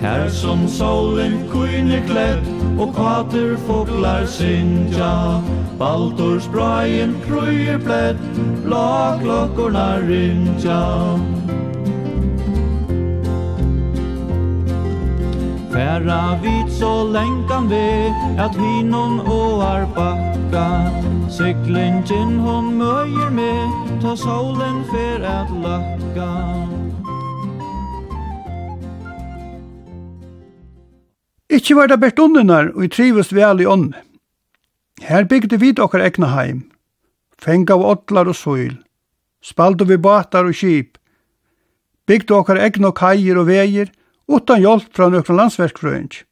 Her 0.01 0.29
som 0.29 0.67
solen 0.67 1.49
kvinne 1.51 2.01
klätt 2.07 2.47
Og 2.79 2.95
kvater 2.95 3.57
fåglar 3.67 4.25
synja 4.25 5.41
Baltor 5.77 6.39
sprajen 6.39 7.15
kruier 7.25 7.77
plätt, 7.77 8.23
blå 8.63 9.19
klokkorna 9.21 9.99
rinja 10.01 11.19
Færa 15.71 16.39
vit 16.43 16.73
så 16.73 17.03
lenkan 17.03 17.69
vi, 17.69 18.11
at 18.37 18.55
hinon 18.55 19.19
og 19.19 19.63
arbakka 19.63 20.67
Siklingen 21.31 22.39
hon 22.43 22.73
møyer 22.75 23.31
med, 23.31 23.71
ta 24.03 24.17
solen 24.19 24.83
fer 24.91 25.23
at 25.23 25.53
lakka. 25.63 26.80
Ikki 31.51 31.75
var 31.75 31.89
det 31.91 31.99
bert 31.99 32.19
undinar, 32.19 32.69
og 32.75 32.85
i 32.85 32.87
trivest 32.87 33.33
vel 33.35 33.59
i 33.59 33.67
ånd. 33.67 33.91
Her 35.03 35.25
bygde 35.27 35.57
vi 35.59 35.73
okkar 35.75 36.03
egna 36.05 36.29
heim. 36.31 36.63
Fenga 37.41 37.75
av 37.75 37.83
åtlar 37.83 38.29
og 38.31 38.35
søyl. 38.35 38.77
spaldu 39.41 39.85
vi 39.85 39.97
batar 39.97 40.45
og 40.45 40.55
skip. 40.55 40.97
Bygde 42.07 42.35
okkar 42.35 42.59
egna 42.61 42.91
kajir 42.91 43.37
og 43.41 43.47
veier, 43.47 43.89
utan 44.29 44.61
hjelp 44.61 44.93
fra 44.93 45.09
nøkron 45.09 45.37
landsverkfrøynsk. 45.37 46.25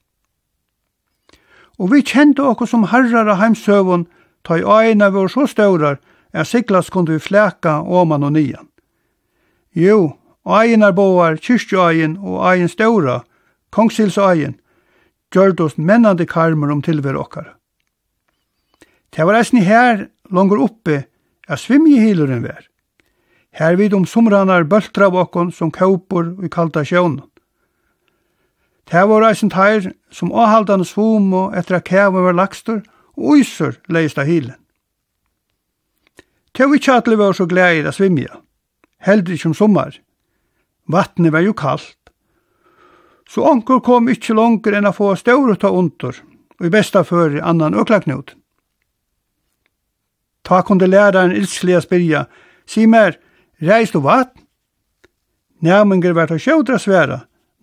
Og 1.80 1.92
vi 1.92 2.04
kjente 2.04 2.44
okkar 2.44 2.68
som 2.68 2.86
herrar 2.92 3.28
av 3.28 3.40
heimsøvun, 3.40 4.08
ta 4.44 4.60
i 4.60 4.64
aina 4.64 5.10
var 5.10 5.28
så 5.28 5.48
staurar, 5.48 6.00
er 6.34 6.44
siklas 6.44 6.90
kunde 6.90 7.16
vi 7.16 7.20
flæka 7.20 7.80
åman 7.82 8.24
og 8.24 8.34
nian. 8.34 8.68
Jo, 9.74 10.16
aina 10.46 10.92
boar, 10.92 11.40
kyrstjøyen 11.42 12.18
og 12.18 12.44
aina 12.46 12.68
staura, 12.68 13.24
kongsils 13.72 14.18
aina, 14.18 14.54
gjørte 15.34 15.66
oss 15.66 15.78
mennande 15.78 16.26
karmer 16.26 16.72
om 16.74 16.82
tilver 16.82 17.18
okkar. 17.20 17.56
Det 19.10 19.26
var 19.26 19.40
eisni 19.40 19.64
her, 19.66 20.08
langer 20.32 20.62
oppe, 20.62 21.04
at 21.50 21.62
svimjehiluren 21.62 22.44
vær. 22.46 22.66
Her 23.58 23.76
vid 23.76 23.96
om 23.98 24.06
somranar 24.06 24.68
bøltra 24.70 25.10
av 25.10 25.18
okkon 25.18 25.50
som 25.52 25.72
kaupor 25.74 26.36
og 26.38 26.50
kalda 26.54 26.86
sjøvnen. 26.86 27.26
Det 28.90 29.02
var 29.10 29.26
eisen 29.28 29.52
teir 29.54 29.92
som 30.14 30.32
avhaldane 30.34 30.86
svom 30.86 31.34
og 31.38 31.58
etter 31.58 31.78
at 31.78 31.86
kæven 31.86 32.26
var 32.26 32.38
lakstur 32.38 32.82
og 33.18 33.36
uysur 33.36 33.76
leist 33.90 34.18
av 34.18 34.30
hilen. 34.30 34.58
Det 36.58 36.66
var 36.66 36.76
ikke 36.80 36.96
alle 36.98 37.18
var 37.18 37.36
så 37.38 37.46
glede 37.46 37.80
i 37.80 37.84
det 37.86 37.94
svimja, 37.94 38.40
heller 39.06 39.34
ikke 39.34 39.52
om 39.52 39.54
sommar. 39.54 39.94
Vattnet 40.90 41.34
var 41.34 41.46
jo 41.46 41.54
kaldt, 41.54 41.99
Så 43.30 43.46
onkel 43.46 43.82
kom 43.86 44.10
ikkje 44.10 44.34
langer 44.34 44.80
enn 44.80 44.90
å 44.90 44.96
få 44.96 45.12
ståre 45.20 45.54
ta 45.62 45.70
under, 45.70 46.16
og 46.58 46.66
i 46.66 46.74
besta 46.74 47.04
før 47.06 47.38
annan 47.46 47.78
øklagnod. 47.78 48.34
Ta 50.42 50.64
kunde 50.66 50.90
læraren 50.90 51.36
ildslige 51.38 51.84
spyrja, 51.86 52.24
si 52.66 52.88
mer, 52.90 53.20
reis 53.62 53.94
du 53.94 54.00
vatt? 54.02 54.34
Næminger 55.62 56.16
vært 56.18 56.34
å 56.34 56.40
sjødra 56.42 56.80
sværa. 56.82 57.20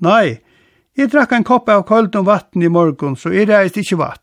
Nei, 0.07 0.39
jeg 0.97 1.11
drakk 1.11 1.33
en 1.35 1.45
kopp 1.45 1.69
av 1.73 1.83
kaldum 1.89 2.29
vatten 2.29 2.63
i 2.63 2.71
morgon, 2.71 3.17
så 3.17 3.33
jeg 3.35 3.49
reist 3.51 3.81
ikkje 3.81 3.99
vatt. 3.99 4.23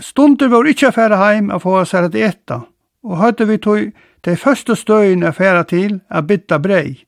Stunder 0.00 0.48
var 0.52 0.68
ikkje 0.68 0.92
færa 0.92 1.16
heim 1.24 1.50
a 1.50 1.58
få 1.60 1.80
sær 1.88 2.08
at 2.08 2.14
etta, 2.16 2.64
og 3.04 3.20
høyde 3.20 3.46
vi 3.48 3.58
tog 3.64 3.92
de 4.26 4.36
første 4.36 4.76
støyene 4.76 5.32
færa 5.32 5.64
til 5.64 6.02
a 6.10 6.20
bytta 6.20 6.60
brei. 6.60 7.00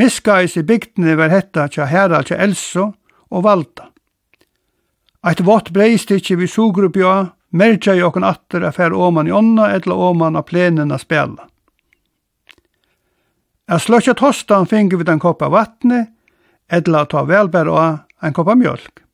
Miskais 0.00 0.56
i 0.56 0.62
bygdene 0.62 1.12
var 1.16 1.28
hetta 1.28 1.66
tja 1.68 1.84
herra 1.84 2.22
tja 2.24 2.38
Elso 2.40 2.86
og 3.28 3.42
Valda. 3.44 3.90
Eit 5.28 5.42
vått 5.44 5.68
breistikki 5.76 6.38
vi 6.40 6.46
sugrubja, 6.48 7.34
merja 7.52 7.92
i 7.98 8.00
okon 8.06 8.24
atter 8.24 8.64
af 8.64 8.78
fer 8.78 8.94
oman 8.96 9.28
i 9.28 9.34
onna 9.36 9.66
etla 9.74 9.98
oman 10.08 10.40
av 10.40 10.46
plenen 10.48 10.94
a 10.94 10.98
spela. 10.98 11.44
A 13.68 13.76
sløtja 13.78 14.14
tostan 14.16 14.64
fingi 14.70 14.96
vi 14.96 15.04
den 15.04 15.20
koppa 15.20 15.50
vattne, 15.52 16.06
etla 16.72 17.04
ta 17.04 17.26
velbær 17.28 17.68
og 17.68 18.24
en 18.24 18.36
koppa 18.36 18.56
mjölk. 18.56 19.04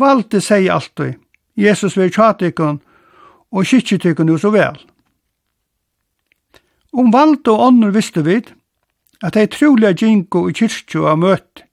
Valdi 0.00 0.40
seg 0.40 0.70
alltid, 0.72 1.18
Jesus 1.60 1.98
vil 1.98 2.14
tjatikon 2.14 2.80
og 3.52 3.68
kikkitikon 3.68 4.32
jo 4.32 4.38
så 4.40 4.54
vel. 4.54 4.80
Om 6.96 7.12
Valda 7.12 7.52
og 7.52 7.66
ånder 7.68 7.92
visste 7.92 8.24
vid, 8.24 8.54
at 9.22 9.34
dei 9.34 9.48
trúlega 9.50 9.96
gingo 9.96 10.46
i 10.48 10.54
kyrkju 10.54 11.06
av 11.08 11.18
møtt. 11.18 11.64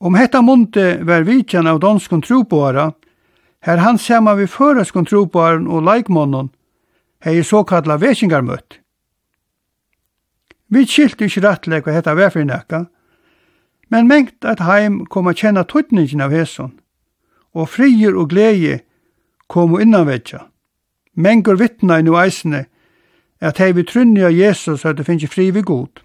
Om 0.00 0.16
hetta 0.16 0.40
munte 0.42 0.98
var 1.04 1.26
vitjan 1.28 1.68
av 1.68 1.80
danskon 1.80 2.22
troboara, 2.24 2.90
her 3.60 3.82
han 3.84 3.98
saman 3.98 4.38
vi 4.38 4.48
føreskon 4.48 5.06
troboaren 5.06 5.66
og 5.68 5.84
leikmånen, 5.84 6.48
hei 7.20 7.42
såkalla 7.44 7.98
vesingarmøtt. 8.00 8.78
Vi 10.70 10.86
skilte 10.86 11.26
ikkje 11.26 11.44
rettleg 11.44 11.84
hva 11.84 11.96
hetta 11.98 12.14
var 12.16 12.32
for 12.32 12.46
nekka, 12.46 12.86
men 13.90 14.08
mengt 14.08 14.46
at 14.46 14.62
heim 14.64 15.02
kom 15.10 15.28
a 15.28 15.34
kjenna 15.34 15.66
tøytningin 15.66 16.22
av 16.24 16.32
heson, 16.32 16.72
og 17.52 17.68
frier 17.68 18.16
og 18.16 18.30
glede 18.30 18.80
kom 19.50 19.74
og 19.74 19.82
innanvetja. 19.82 20.46
Mengur 21.18 21.58
vittna 21.58 21.98
i 21.98 22.06
nu 22.06 22.14
eisne, 22.16 22.68
at 23.40 23.58
hei 23.58 23.72
vi 23.72 23.82
trunni 23.82 24.22
av 24.24 24.32
Jesus 24.36 24.84
at 24.84 24.98
det 24.98 25.06
finnes 25.06 25.30
fri 25.30 25.50
vi 25.50 25.62
god. 25.62 26.02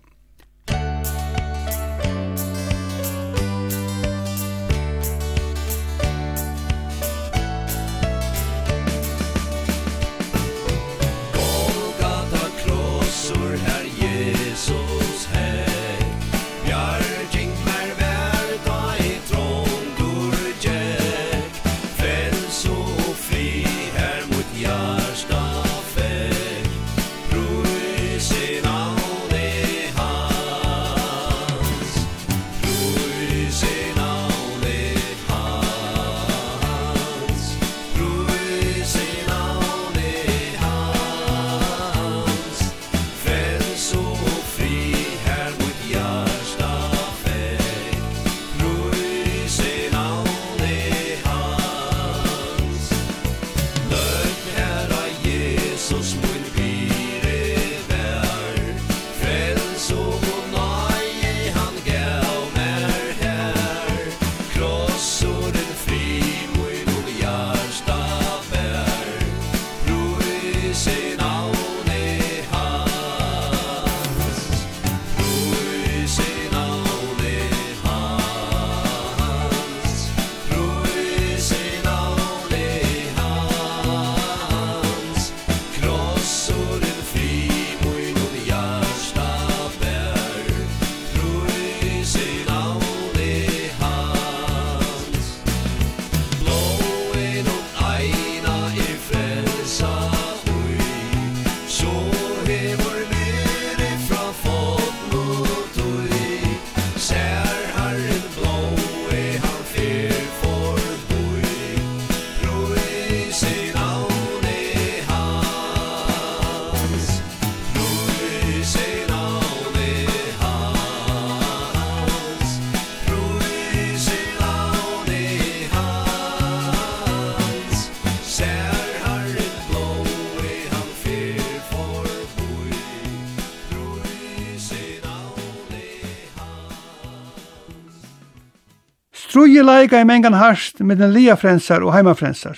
Lige 139.55 139.63
leika 139.63 140.01
i 140.01 140.05
mengan 140.05 140.33
harst 140.33 140.79
med 140.79 140.97
den 140.99 141.13
lia 141.13 141.35
frensar 141.35 141.79
og 141.79 141.93
heimafrensar. 141.93 142.57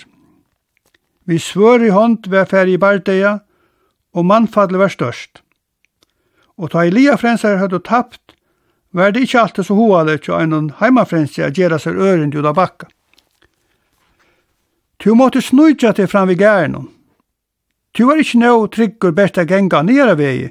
Vi 1.29 1.37
svør 1.37 1.83
i 1.85 1.91
hånd 1.93 2.25
ved 2.29 2.49
færg 2.49 2.71
i 2.73 2.77
bardeia, 2.77 3.37
og 4.13 4.25
mannfadle 4.25 4.81
var 4.81 4.89
størst. 4.89 5.43
Og 6.57 6.71
ta 6.73 6.87
i 6.87 6.89
lia 6.89 7.13
frensar 7.21 7.59
høyde 7.61 7.83
tapt, 7.85 8.33
var 8.91 9.13
det 9.13 9.27
ikkje 9.27 9.41
alltid 9.43 9.69
så 9.69 9.77
hoadet 9.77 10.25
til 10.25 10.41
en 10.41 10.73
heimafrensar 10.81 11.53
gjerra 11.53 11.77
seg 11.77 12.01
øren 12.01 12.33
ut 12.33 12.49
av 12.49 12.57
bakka. 12.57 12.89
Tu 14.97 15.13
måtte 15.13 15.41
snudja 15.41 15.93
til 15.93 16.09
fram 16.09 16.33
vid 16.33 16.41
gæren. 16.41 16.87
Tu 17.93 18.09
var 18.09 18.17
ikkje 18.17 18.41
nøy 18.41 18.71
tryggur 18.73 19.13
besta 19.13 19.45
genga 19.45 19.85
nere 19.85 20.17
vei, 20.17 20.49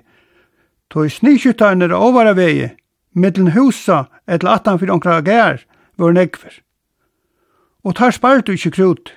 tu 0.91 1.03
i 1.03 1.11
sniskyttarne 1.11 1.91
er 1.91 1.99
ovara 1.99 2.39
vei, 2.39 2.71
middelen 3.15 3.57
husa 3.59 4.05
etter 4.29 4.55
atan 4.55 4.79
fyrir 4.79 4.95
onkra 4.95 5.25
gær, 5.27 5.67
var 5.99 6.13
nekver. 6.13 6.61
Og 7.85 7.97
tar 7.97 8.15
spart 8.15 8.49
ikkje 8.51 8.73
krut. 8.75 9.13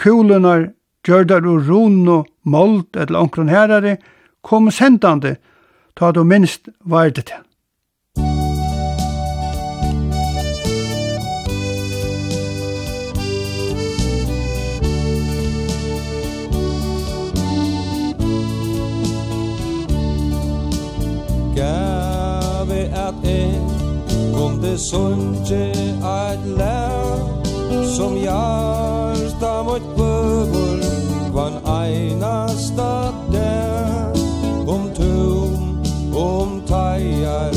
Kulunar, 0.00 0.70
gjørdar 1.06 1.46
og 1.46 1.68
run 1.68 2.08
og 2.08 2.28
mold, 2.42 2.86
etter 2.96 3.18
onkron 3.18 3.52
herare, 3.52 3.98
kom 4.42 4.70
sendande, 4.70 5.36
ta 5.96 6.12
du 6.12 6.24
minst 6.24 6.68
vardet 6.80 7.26
til. 7.30 7.42
sunche 24.78 25.72
at 26.02 26.38
lær 26.58 27.18
Som 27.96 28.16
hjarta 28.16 29.62
mot 29.62 29.82
bøvur 29.96 30.84
Kvann 31.34 31.56
einasta 31.66 33.12
der. 33.32 34.12
Om 34.66 34.90
tum, 34.94 35.82
om 36.14 36.62
teier 36.66 37.50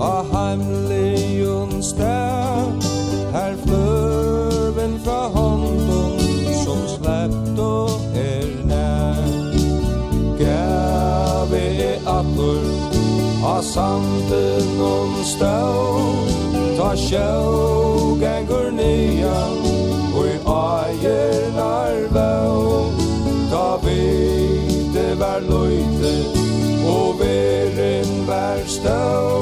A 0.00 0.24
heimlion 0.32 1.82
stær. 1.82 2.66
Her 3.32 3.54
fløven 3.62 4.98
fra 5.04 5.28
hånden 5.28 6.18
Som 6.64 6.82
slept 6.88 7.58
og 7.58 7.90
er 8.14 8.50
nær. 8.64 9.22
Gave 10.38 11.94
atur 12.06 12.66
A 13.46 13.62
sanden 13.62 14.80
om 14.82 15.14
stær. 15.24 16.19
Ta 16.90 16.96
sjau 16.96 18.18
gengur 18.18 18.72
nia 18.74 19.36
Ui 20.20 20.32
aier 20.54 21.44
narvau 21.54 22.90
Ta 23.52 23.68
vite 23.84 25.06
var 25.20 25.38
loite 25.50 26.14
Og 26.94 27.14
verin 27.20 28.26
var 28.26 28.66
stau. 28.66 29.39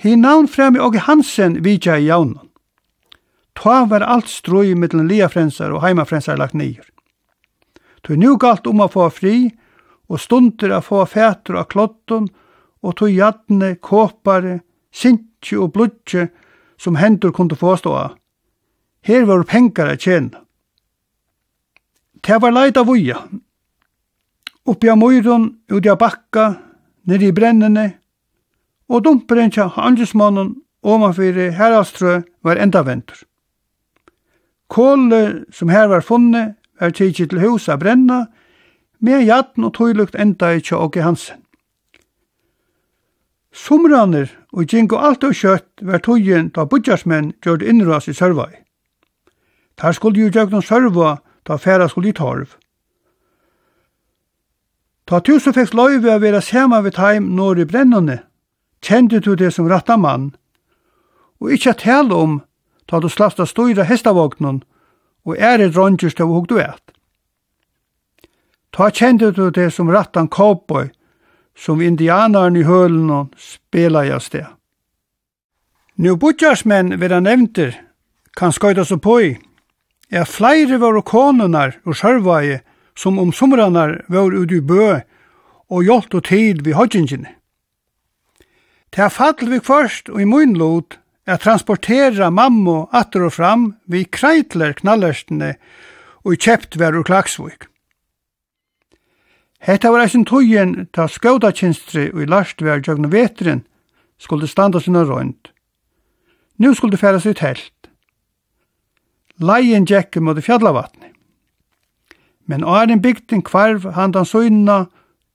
Hi 0.00 0.14
navn 0.16 0.46
fremi 0.48 0.80
og 0.80 0.94
Hansen 1.04 1.58
vidja 1.60 1.98
i 2.00 2.06
jaunen. 2.06 2.38
Ta 3.52 3.82
var 3.84 4.00
alt 4.00 4.30
strøy 4.32 4.72
mittlen 4.72 5.10
liafrensar 5.10 5.74
og 5.76 5.82
heimafrensar 5.84 6.38
lagt 6.40 6.56
nyer. 6.56 6.86
Tu 8.00 8.16
nu 8.16 8.38
galt 8.40 8.64
om 8.70 8.80
a 8.80 8.86
få 8.88 9.10
fri, 9.12 9.50
og 10.08 10.22
stunder 10.24 10.72
a 10.72 10.80
få 10.80 11.02
fætur 11.04 11.58
av 11.60 11.68
klotton, 11.68 12.30
og 12.80 12.96
tu 12.96 13.10
jadne, 13.12 13.74
kåpare, 13.76 14.62
sintje 14.88 15.60
og 15.60 15.74
blodje 15.76 16.30
som 16.80 16.96
hendur 16.96 17.36
kunde 17.36 17.60
fåstå 17.60 17.92
av. 17.92 18.16
Her 19.04 19.28
var 19.28 19.44
pengar 19.44 19.92
a 19.92 20.00
tjena. 20.00 20.40
Ta 22.24 22.40
var 22.40 22.56
leit 22.56 22.80
av 22.80 22.88
uja. 22.88 23.20
Oppi 24.64 24.88
av 24.88 24.96
møyron, 24.96 25.50
uti 25.68 25.92
av 25.92 26.00
bakka, 26.00 26.54
nere 27.04 27.28
i 27.28 27.36
brennene, 27.36 27.99
og 28.90 29.04
dumperen 29.06 29.52
tja 29.54 29.68
handelsmannen 29.70 30.54
omanfyrir 30.82 31.54
herastrø 31.54 32.20
var 32.42 32.58
enda 32.58 32.82
ventur. 32.82 33.22
Kåle 34.70 35.44
som 35.54 35.70
her 35.70 35.86
var 35.90 36.02
funne 36.06 36.54
var 36.80 36.90
tidsi 36.90 37.26
til 37.26 37.42
hus 37.42 37.68
a 37.68 37.76
brenna, 37.76 38.26
med 39.00 39.24
jatten 39.24 39.64
og 39.64 39.74
tøylukt 39.74 40.14
enda 40.14 40.52
i 40.54 40.60
tja 40.60 40.76
Åke 40.76 41.02
Hansen. 41.02 41.40
Sumraner 43.52 44.30
og 44.52 44.66
gingo 44.66 44.98
alt 44.98 45.24
og 45.24 45.34
kjøtt 45.34 45.82
var 45.82 46.02
tøyen 46.04 46.50
da 46.54 46.66
budjarsmenn 46.66 47.32
gjørd 47.42 47.62
innras 47.62 48.08
i 48.08 48.14
sørvai. 48.14 48.52
Der 49.80 49.92
skulle 49.92 50.20
jo 50.20 50.30
gjøgn 50.30 50.62
sørva 50.62 51.18
da 51.46 51.56
færa 51.56 51.88
skulle 51.88 52.10
i 52.10 52.16
torv. 52.16 52.54
Ta 55.06 55.18
tusen 55.18 55.54
fikk 55.54 55.74
løyve 55.74 56.12
a 56.12 56.18
vera 56.22 56.40
sema 56.40 56.80
ved 56.80 56.98
heim 57.02 57.32
når 57.34 57.64
i 57.64 57.64
brennane, 57.64 58.20
kjente 58.82 59.20
du 59.20 59.34
det 59.36 59.50
som 59.54 59.68
ratta 59.68 59.96
mann, 59.96 60.30
og 61.40 61.52
ikkje 61.52 61.70
at 61.70 61.84
tale 61.84 62.14
om 62.14 62.40
ta 62.88 63.00
du 63.00 63.08
slasta 63.08 63.46
støyra 63.46 63.86
hestavognen 63.86 64.62
og 65.24 65.36
ære 65.38 65.70
drongjers 65.70 66.14
til 66.14 66.26
hog 66.26 66.42
hugdu 66.42 66.58
et. 66.58 66.82
Ta 68.72 68.90
kjente 68.90 69.30
du 69.32 69.50
det 69.50 69.72
som 69.72 69.90
rattan 69.90 70.28
cowboy, 70.28 70.90
som 71.56 71.80
indianaren 71.80 72.56
i 72.56 72.64
hølen 72.64 73.10
og 73.10 73.34
spela 73.36 74.04
i 74.06 74.20
sted. 74.20 74.46
Nå 75.96 76.16
budjarsmenn 76.16 76.96
vil 77.00 77.12
han 77.12 77.26
nevnter, 77.28 77.74
kan 78.36 78.52
skøyda 78.52 78.84
så 78.84 78.96
på 78.96 79.18
i, 79.20 79.32
er 80.10 80.24
flere 80.24 80.78
våre 80.80 81.02
konunar 81.02 81.76
og 81.84 81.98
sjørvaje 81.98 82.60
som 82.96 83.18
om 83.18 83.32
somranar 83.32 84.00
var 84.08 84.32
ute 84.32 84.56
i 84.56 84.64
bø 84.64 85.00
og 85.70 85.84
hjelpt 85.84 86.14
og 86.14 86.24
tid 86.24 86.64
vi 86.64 86.72
hodgjengene. 86.74 87.39
Ta 88.90 89.08
fall 89.08 89.46
vi 89.50 89.60
først 89.62 90.10
og 90.10 90.20
i 90.20 90.26
mun 90.26 90.56
lot 90.58 90.98
at 91.30 91.44
transportera 91.44 92.30
mammo 92.30 92.88
atter 92.92 93.28
og 93.28 93.36
fram 93.36 93.66
vi 93.86 94.02
kreitler 94.04 94.74
knallerstene 94.80 95.54
og 96.26 96.36
kjept 96.36 96.78
vær 96.80 96.96
ur 96.98 97.06
Klaksvik. 97.06 97.68
Hetta 99.60 99.92
var 99.92 100.06
eisen 100.06 100.24
tøyen 100.24 100.88
ta 100.96 101.06
skaudakinstri 101.06 102.08
og 102.14 102.22
i 102.24 102.28
lastvær 102.32 102.80
jøgnu 102.86 103.10
vetren 103.12 103.62
skulle 104.18 104.48
standa 104.48 104.80
sinna 104.80 105.04
røynd. 105.04 105.52
Nú 106.60 106.72
skulle 106.74 106.98
færa 107.00 107.20
seg 107.20 107.38
helt. 107.44 107.76
Leien 109.40 109.86
gjekke 109.88 110.20
mot 110.20 110.40
fjallavatni. 110.44 111.12
Men 112.48 112.64
åren 112.64 113.00
bygden 113.00 113.44
kvarv 113.46 113.86
handan 113.94 114.26
søyna, 114.26 114.88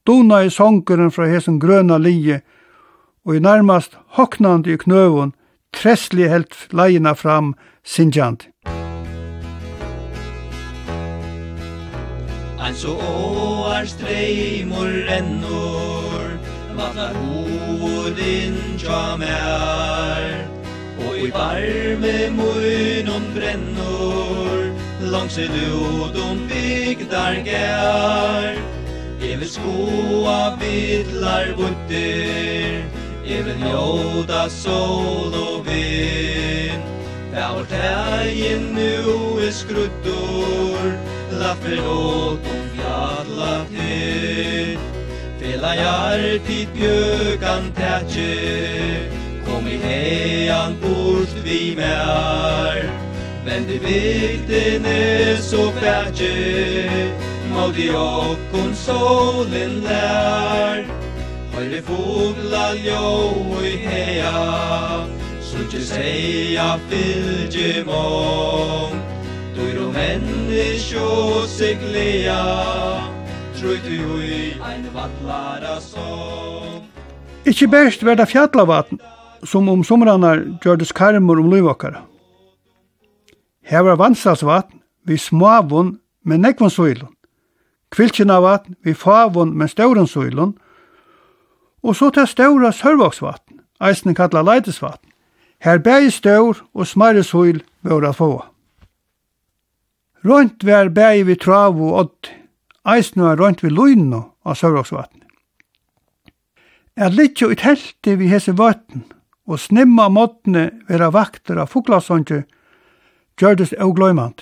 dona 0.06 0.44
i 0.44 0.52
songeren 0.54 1.14
fra 1.14 1.30
hesen 1.30 1.58
grøna 1.62 1.98
lije 1.98 2.42
og 3.26 3.36
i 3.36 3.40
nærmast 3.40 3.98
hoknande 4.08 4.74
i 4.74 4.78
knøvun, 4.78 5.34
tresslig 5.74 6.30
helt 6.30 6.56
leina 6.72 7.14
fram 7.14 7.56
sinjant. 7.84 8.48
Ein 12.66 12.76
så 12.76 12.94
åar 12.98 13.86
streimur 13.86 14.90
rennur, 15.10 16.30
vatnar 16.78 17.14
hodin 17.82 18.56
tja 18.82 19.18
mer, 19.22 20.24
og 21.06 21.18
i 21.20 21.30
varme 21.34 22.16
munum 22.38 23.28
brennur, 23.36 24.66
langs 25.02 25.38
i 25.38 25.46
ludum 25.46 26.48
bygdar 26.50 27.42
gær. 27.46 28.58
Evel 29.22 29.50
skoa 29.50 30.58
vidlar 30.62 31.54
vunter, 31.58 33.05
even 33.28 33.60
jóta 33.60 34.50
sol 34.50 35.34
og 35.34 35.66
vind. 35.66 36.84
Fær 37.34 37.52
vår 37.56 37.66
tegin 37.70 38.70
nu 38.78 39.40
er 39.44 39.52
skruttur 39.52 40.94
Laffer 41.36 41.82
åt 41.84 42.46
om 42.54 42.64
fjalla 42.76 43.66
til. 43.74 44.78
Fela 45.40 45.74
jartit 45.76 46.70
bjökan 46.74 47.74
tætje 47.76 49.10
Kom 49.46 49.68
i 49.68 49.78
heian 49.84 50.78
bort 50.82 51.36
vi 51.44 51.76
mer 51.76 52.88
Men 53.46 53.68
det 53.68 53.82
vikten 53.84 54.86
er 54.86 55.36
så 55.42 55.72
fætje 55.82 57.12
Mådi 57.52 57.90
okkon 57.90 58.74
solen 58.76 59.82
lær. 59.84 61.05
Høyre 61.56 61.82
fogla 61.88 62.66
ljå 62.76 63.12
i 63.64 63.76
hea 63.80 64.32
Sutje 65.40 65.80
seia 65.88 66.74
fylgje 66.90 67.86
mong. 67.88 68.98
Dyr 69.56 69.78
og 69.86 69.94
menneskjå 69.96 71.12
sig 71.48 71.78
glea 71.80 72.42
du 73.66 73.98
ui 74.18 74.54
ein 74.62 74.84
vatlara 74.94 75.80
som 75.82 76.84
Ikki 77.46 77.68
best 77.68 78.04
verda 78.04 78.26
fjallavatn 78.26 79.00
som 79.46 79.70
om 79.70 79.84
somranar 79.84 80.44
gjørdes 80.62 80.92
karmur 80.92 81.40
om 81.40 81.50
luivokkara. 81.50 82.02
Her 83.64 83.82
var 83.82 83.96
vannsalsvatn 83.96 84.82
vi 85.06 85.18
smavun 85.18 86.00
med 86.24 86.40
nekvun 86.40 86.70
suilun, 86.70 87.14
kvilkina 87.90 88.40
vatn 88.42 88.76
vi 88.84 88.94
favun 88.94 89.54
med 89.58 89.70
staurun 89.70 90.08
suilun, 90.08 90.54
og 91.86 91.96
så 91.96 92.10
til 92.10 92.28
ståra 92.28 92.72
sørvaksvatten, 92.74 93.60
eisen 93.86 94.16
kalla 94.18 94.42
leitesvatten. 94.42 95.12
Her 95.62 95.78
bæg 95.78 96.12
ståur 96.14 96.64
og 96.74 96.88
smarre 96.88 97.24
søyl 97.24 97.62
at 97.86 98.16
få. 98.16 98.46
Rønt 100.26 100.66
vær 100.66 100.90
bæg 100.90 101.26
vi 101.28 101.36
trav 101.36 101.78
og 101.78 102.00
odd, 102.00 102.32
eisen 102.96 103.22
var 103.22 103.38
rønt 103.38 103.64
vi 103.64 103.70
løgn 103.70 104.14
av 104.14 104.56
sørvaksvatten. 104.56 105.22
Er 106.98 107.12
litjo 107.12 107.52
ut 107.52 107.62
helte 107.62 108.16
vi 108.18 108.32
hese 108.32 108.56
vatten, 108.58 109.04
og 109.46 109.60
snimma 109.60 110.08
måttene 110.10 110.72
vera 110.88 111.12
vakter 111.14 111.60
av 111.62 111.70
fuglasåndje, 111.70 112.46
gjørdes 113.38 113.76
og 113.84 113.98
gløymant. 114.00 114.42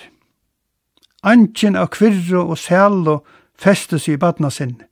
Antjen 1.24 1.76
av 1.76 1.90
kvirro 1.92 2.46
og 2.46 2.58
sælo 2.58 3.18
festes 3.58 4.08
i 4.08 4.16
badna 4.16 4.50
sinne. 4.50 4.86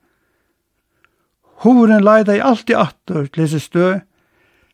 Horen 1.63 2.03
leida 2.03 2.35
i 2.35 2.41
alt 2.43 2.71
i 2.71 2.75
attor 2.75 3.29
til 3.31 3.45
hese 3.45 3.61
stø, 3.63 3.89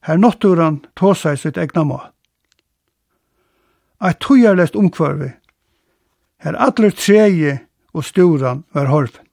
her 0.09 0.17
notturan 0.17 0.79
tåsa 0.97 1.35
i 1.37 1.41
sitt 1.41 1.59
egna 1.61 1.83
må. 1.85 1.99
Eit 4.01 4.17
tujarlest 4.25 4.77
omkvarvi, 4.79 5.29
her 6.41 6.57
atler 6.57 6.95
treje 6.97 7.59
og 7.93 8.07
sturan 8.09 8.63
var 8.73 8.89
horfen. 8.89 9.27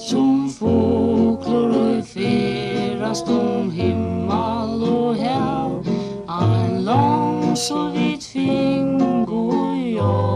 Som 0.00 0.48
fåglar 0.54 1.74
og 1.82 2.06
fyrast 2.08 3.28
om 3.28 3.68
himmel 3.74 4.86
og 4.88 5.20
hev, 5.20 5.92
av 6.24 6.56
en 6.62 6.80
lang 6.88 7.52
så 7.52 7.90
vidt 7.92 8.24
fing 8.32 9.28
og 9.28 9.52
jag 9.98 10.33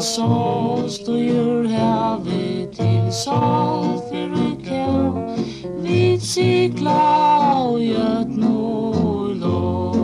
sols 0.00 0.98
du 1.06 1.16
gjør 1.18 1.66
havet 1.72 2.70
til 2.76 3.12
sol 3.12 3.98
fyrir 4.10 4.54
kjøv 4.62 5.16
Vit 5.82 6.22
sikla 6.22 6.98
og 7.64 7.80
gjøt 7.82 8.30
nordlov 8.38 9.96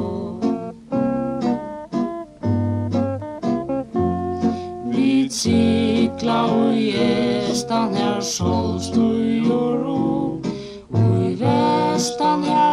Vit 4.91 5.33
sikla 5.35 6.41
og 6.51 6.75
gjestan 6.75 7.95
her 7.95 8.21
sol 8.21 8.83
du 8.95 9.09
gjør 9.47 9.79
ro 9.87 10.05
Og 10.91 11.11
i 11.31 11.35
vestan 11.39 12.43
her 12.51 12.64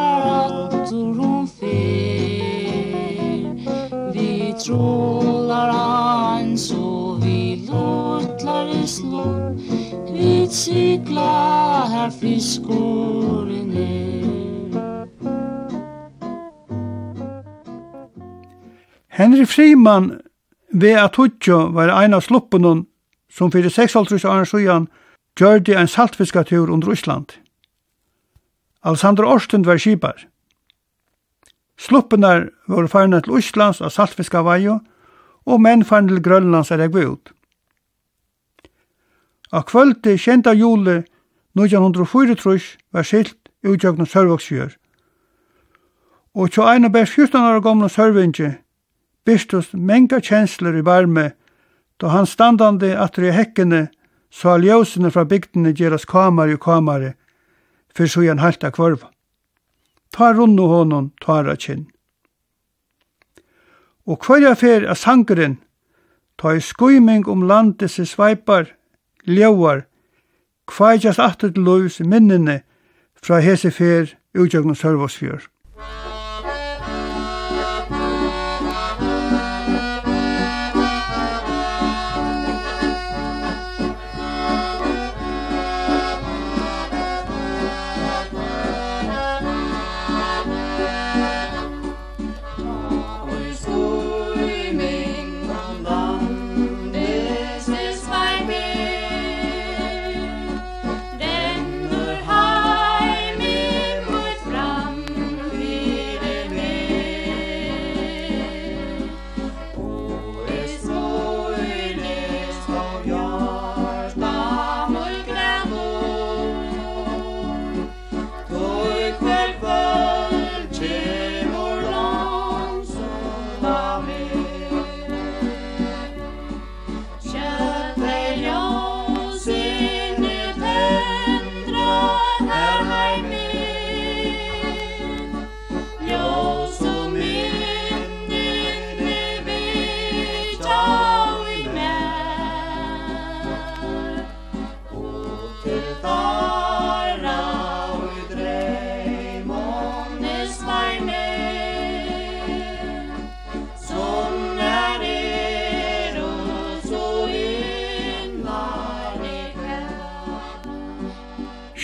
Snart 10.52 10.76
cyklar 10.76 12.12
fiskur 12.12 13.48
Henry 19.08 19.46
Friman 19.46 20.22
ved 20.74 20.98
at 20.98 21.16
Hutsjo 21.16 21.72
var 21.72 21.90
ein 21.90 22.14
av 22.14 22.22
sluppunum 22.22 22.86
som 23.32 23.52
fyrir 23.52 23.70
56 23.70 24.26
åren 24.26 24.46
sujan 24.46 24.88
gjørdi 25.40 25.76
ein 25.76 25.88
saltfiskatur 25.88 26.70
under 26.70 26.88
Russland. 26.88 27.32
Alexander 28.84 29.24
Orstund 29.24 29.66
var 29.66 29.78
skipar. 29.78 30.28
Sluppunar 31.78 32.50
var 32.68 32.88
farne 32.88 33.22
til 33.22 33.40
Íslands 33.40 33.82
av 33.82 33.90
saltfiskavaiu 33.90 34.80
og 35.46 35.62
menn 35.62 35.86
farne 35.86 36.10
til 36.12 36.24
Grønlands 36.24 36.72
er 36.72 36.84
jeg 36.84 36.96
ut. 37.08 37.32
A 39.52 39.62
kvöldi 39.62 40.18
10. 40.18 40.54
juli 40.56 41.04
1904 41.56 42.78
var 42.94 43.04
silt 43.04 43.36
utjøkna 43.64 44.06
sørvaksjør. 44.06 44.78
Og 46.36 46.52
tjo 46.52 46.64
eina 46.64 46.90
best 46.90 47.14
14 47.20 47.44
år 47.44 47.60
gamla 47.60 47.90
sørvingi 47.92 48.54
byrstus 49.28 49.74
mengda 49.74 50.22
kjensler 50.22 50.78
i 50.80 50.86
varme 50.86 51.32
då 52.00 52.08
han 52.08 52.26
standande 52.26 52.96
atri 52.98 53.28
i 53.28 53.36
hekkene 53.36 53.90
så 54.32 54.58
ljósene 54.58 55.12
fra 55.12 55.26
bygdene 55.26 55.74
gjeras 55.76 56.06
kamari 56.06 56.56
og 56.56 56.64
kamari 56.64 57.14
for 57.96 58.08
så 58.08 58.24
han 58.24 58.40
halta 58.40 58.72
kvarva. 58.72 59.12
Ta 60.12 60.34
runnu 60.34 60.68
honom, 60.68 61.12
ta 61.22 61.56
kinn. 61.56 61.92
Og 64.08 64.20
kvarja 64.20 64.56
fer 64.56 64.88
að 64.88 64.98
sangren, 64.98 65.58
ta 66.38 66.56
i 66.56 66.62
skuiming 66.62 67.28
om 67.28 67.44
landet 67.44 67.92
se 67.92 68.06
sveipar, 68.06 68.72
ljóar, 69.28 69.86
kvægjast 70.68 71.20
aftur 71.20 71.52
til 71.52 71.64
løys 71.64 72.00
minnene 72.00 72.62
fra 73.24 73.40
hese 73.40 73.72
fer 73.72 74.14
utjøgn 74.38 74.76
sørvåsfjør. 74.76 75.48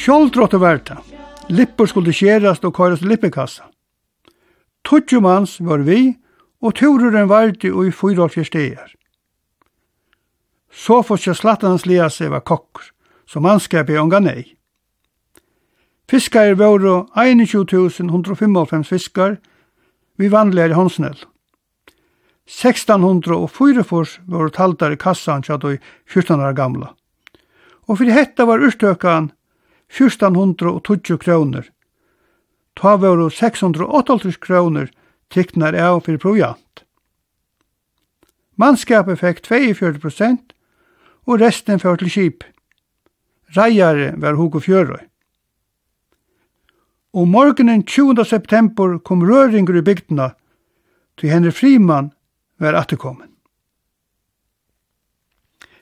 Kjoldrott 0.07 0.53
og 0.55 0.61
verta. 0.63 1.01
Lippur 1.51 1.89
skulle 1.91 2.13
skjerast 2.15 2.63
og 2.63 2.71
køyrast 2.77 3.03
lippekassa. 3.03 3.65
Tutju 4.87 5.19
var 5.19 5.83
vi, 5.83 6.15
og 6.63 6.75
tururen 6.79 7.27
vardi 7.27 7.67
og 7.67 7.89
i 7.89 7.91
fyra 7.91 8.29
fjerstegar. 8.31 8.93
Så 10.71 11.01
får 11.03 11.17
seg 11.17 11.35
slattans 11.35 11.85
lia 11.85 12.07
seg 12.07 12.31
var 12.31 12.39
kokkur, 12.39 12.87
så 13.27 13.43
mannskapet 13.43 13.95
er 13.97 13.99
unga 13.99 14.23
nei. 14.23 14.55
Fiskar 16.07 16.55
våre 16.55 17.03
21.155 17.11 18.87
fiskar, 18.87 19.41
vi 20.15 20.31
vandler 20.31 20.71
i 20.71 20.77
håndsnell. 20.79 21.19
1604 22.47 23.83
fors 23.83 24.21
våre 24.23 24.55
taldar 24.55 24.95
i 24.95 24.97
kassan 25.03 25.43
tjadoi 25.43 25.81
14 26.07 26.39
år 26.39 26.55
gamla. 26.55 26.93
Og 27.91 27.99
fyrir 27.99 28.15
hetta 28.15 28.47
var 28.47 28.63
urstøkan 28.63 29.33
1420 29.89 31.17
kroner. 31.17 31.69
Ta 32.73 32.97
våru 32.97 33.30
688 33.30 34.38
kroner 34.41 34.91
tiknar 35.34 35.73
av 35.73 36.04
fyrir 36.06 36.21
proviant. 36.21 36.84
Mannskapet 38.58 39.19
fekk 39.19 39.43
42 39.45 40.38
og 41.28 41.41
resten 41.41 41.80
fyrir 41.80 42.02
til 42.02 42.13
kip. 42.13 42.43
Reiare 43.56 44.13
var 44.17 44.36
Hugo 44.36 44.60
Fjørøy. 44.60 45.06
Og 47.13 47.28
morgenen 47.28 47.84
20. 47.84 48.26
september 48.26 48.97
kom 49.00 49.23
røringur 49.23 49.78
i 49.78 49.82
bygdena, 49.82 50.34
til 51.17 51.30
Henry 51.30 51.52
Friman 51.52 52.12
var 52.60 52.76
atterkommen. 52.78 53.32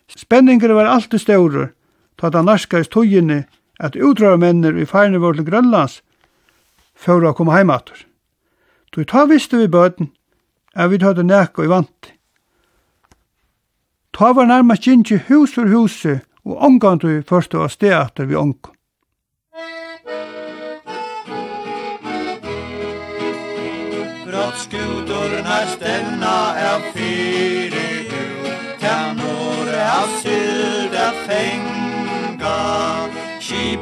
Spenninger 0.07 0.71
var 0.73 0.85
alltid 0.85 1.19
større, 1.19 1.69
ta 2.17 2.29
da 2.29 2.43
narskais 2.45 2.87
tøyene 2.87 3.43
at 3.79 3.95
utrøymennir 3.95 4.77
i 4.79 4.85
farne 4.85 5.19
vår 5.19 5.39
til 5.39 5.47
Grønlands 5.49 6.01
for 6.95 7.23
å 7.25 7.33
komme 7.35 7.55
heimater. 7.55 8.05
Du 8.95 9.03
ta 9.03 9.25
visste 9.27 9.59
vi 9.59 9.67
bøten, 9.67 10.11
at 10.75 10.91
vi 10.91 10.99
tøyde 10.99 11.23
nek 11.23 11.59
og 11.59 11.65
i 11.65 11.71
vant. 11.71 12.11
Ta 14.15 14.31
var 14.31 14.47
nærmast 14.47 14.87
gynnsi 14.87 15.19
hus 15.27 15.57
for 15.57 15.67
huset, 15.67 16.23
og 16.45 16.61
omgang 16.63 17.01
du 17.01 17.21
først 17.27 17.55
og 17.55 17.71
sted 17.71 17.91
etter 17.91 18.29
vi 18.29 18.35
omgang. 18.39 18.75
Skutorna 24.55 25.57
stenna 25.67 26.55
er 26.55 26.79
fyrir 26.95 28.07
ut, 28.07 28.79
kan 28.79 29.19
er 29.19 29.83
av 29.83 30.19
sylda 30.23 31.11
fengt. 31.27 31.74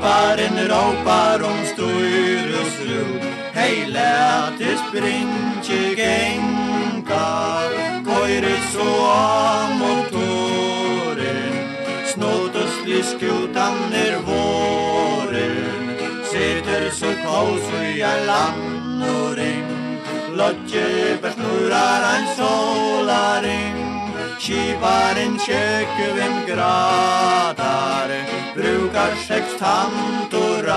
Råparen 0.04 0.58
råpar 0.68 1.44
om 1.44 1.60
styrusru 1.66 3.04
Heile 3.56 4.52
til 4.58 4.76
sprintje 4.82 5.96
gengar 5.96 7.72
Køyre 8.04 8.56
så 8.74 8.90
av 9.12 9.70
motoren. 9.80 11.56
Snåtøslig 12.12 12.98
liskutan 12.98 13.96
er 13.96 14.20
våren 14.28 15.96
sitter 16.34 16.90
så 16.92 17.14
kaos 17.24 17.72
i 17.80 18.02
er 18.02 18.26
landoring. 18.28 19.64
Lodje 20.36 21.16
per 21.22 21.32
snurrar 21.38 22.04
en 22.12 22.28
solaring. 22.36 23.73
Kivaren 24.44 25.40
vim 26.16 26.46
gradar 26.46 28.10
Brukar 28.56 29.16
sex 29.28 29.46
tantoradar 29.60 30.68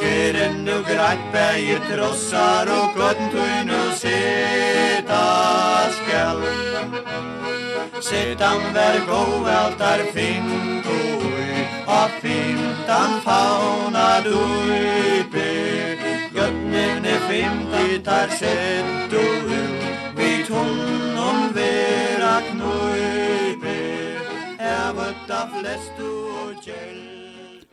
Keren 0.00 0.64
nu 0.64 0.82
grattberger 0.82 1.80
trossar 1.88 2.66
Och 2.66 2.94
gotntun 2.96 3.70
och 3.70 3.92
seta 3.96 5.26
skjall 5.90 6.42
Setan 8.02 8.60
ver 8.74 9.00
goveltar 9.06 10.00
finkoi 10.12 11.66
Og 11.86 12.10
fintan 12.20 13.20
faunar 13.24 14.26
uipi 14.26 15.52
Götnivne 16.34 17.14
fimti 17.28 17.98
tar 18.04 18.28
sett 18.28 19.12
ut 19.12 19.91
tunnon 20.52 21.52
vera 21.56 22.36
knøype, 22.50 23.76
er 24.60 24.94
vøtta 24.96 25.40
flest 25.54 26.00
og 26.04 26.54
gjeld. 26.64 27.66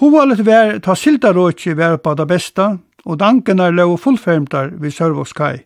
Hovalet 0.00 0.42
vær 0.46 0.78
ta 0.84 0.96
sildaråkje 0.98 1.76
vær 1.78 1.98
på 2.02 2.14
det 2.18 2.26
besta, 2.30 2.74
og 3.04 3.20
danken 3.20 3.60
lå 3.60 3.70
lov 3.70 3.98
fullfermtar 4.02 4.72
vid 4.80 4.94
Sørvågskai. 4.96 5.64